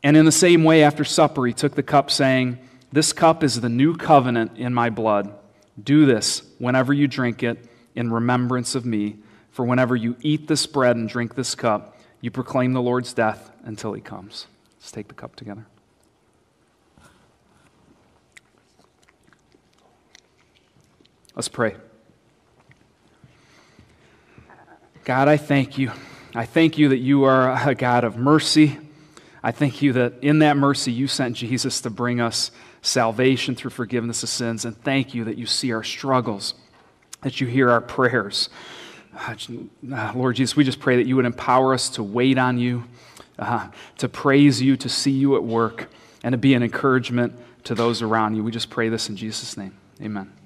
And 0.01 0.15
in 0.15 0.23
the 0.23 0.31
same 0.31 0.63
way, 0.63 0.83
after 0.83 1.03
supper, 1.03 1.45
he 1.45 1.51
took 1.51 1.75
the 1.75 1.83
cup, 1.83 2.09
saying, 2.09 2.59
This 2.95 3.11
cup 3.11 3.43
is 3.43 3.59
the 3.59 3.67
new 3.67 3.97
covenant 3.97 4.57
in 4.57 4.73
my 4.73 4.89
blood. 4.89 5.33
Do 5.83 6.05
this 6.05 6.43
whenever 6.59 6.93
you 6.93 7.09
drink 7.09 7.43
it 7.43 7.67
in 7.93 8.09
remembrance 8.09 8.73
of 8.73 8.85
me. 8.85 9.17
For 9.49 9.65
whenever 9.65 9.97
you 9.97 10.15
eat 10.21 10.47
this 10.47 10.65
bread 10.65 10.95
and 10.95 11.09
drink 11.09 11.35
this 11.35 11.55
cup, 11.55 11.99
you 12.21 12.31
proclaim 12.31 12.71
the 12.71 12.81
Lord's 12.81 13.11
death 13.11 13.51
until 13.65 13.91
he 13.91 13.99
comes. 13.99 14.47
Let's 14.77 14.93
take 14.93 15.09
the 15.09 15.13
cup 15.13 15.35
together. 15.35 15.67
Let's 21.35 21.49
pray. 21.49 21.75
God, 25.03 25.27
I 25.27 25.35
thank 25.35 25.77
you. 25.77 25.91
I 26.33 26.45
thank 26.45 26.77
you 26.77 26.87
that 26.87 26.99
you 26.99 27.25
are 27.25 27.69
a 27.69 27.75
God 27.75 28.05
of 28.05 28.15
mercy 28.15 28.77
I 29.45 29.51
thank 29.51 29.83
you 29.83 29.93
that 29.93 30.23
in 30.23 30.39
that 30.39 30.57
mercy 30.57 30.91
you 30.91 31.07
sent 31.07 31.35
Jesus 31.35 31.79
to 31.81 31.91
bring 31.91 32.19
us 32.19 32.49
salvation 32.85 33.55
through 33.55 33.71
forgiveness 33.71 34.23
of 34.23 34.29
sins. 34.29 34.65
And 34.65 34.79
thank 34.83 35.13
you 35.13 35.23
that 35.25 35.37
you 35.37 35.45
see 35.45 35.73
our 35.73 35.83
struggles, 35.83 36.53
that 37.21 37.41
you 37.41 37.47
hear 37.47 37.69
our 37.69 37.81
prayers. 37.81 38.49
Uh, 39.17 39.35
Lord 40.13 40.35
Jesus, 40.35 40.55
we 40.55 40.63
just 40.63 40.79
pray 40.79 40.97
that 40.97 41.07
you 41.07 41.15
would 41.15 41.25
empower 41.25 41.73
us 41.73 41.89
to 41.91 42.03
wait 42.03 42.37
on 42.37 42.57
you, 42.59 42.83
uh, 43.39 43.69
to 43.97 44.09
praise 44.09 44.61
you, 44.61 44.77
to 44.77 44.89
see 44.89 45.11
you 45.11 45.35
at 45.35 45.43
work, 45.43 45.89
and 46.23 46.33
to 46.33 46.37
be 46.37 46.53
an 46.53 46.63
encouragement 46.63 47.33
to 47.63 47.75
those 47.75 48.01
around 48.01 48.35
you. 48.35 48.43
We 48.43 48.51
just 48.51 48.69
pray 48.69 48.89
this 48.89 49.09
in 49.09 49.15
Jesus' 49.15 49.57
name. 49.57 49.75
Amen. 50.01 50.44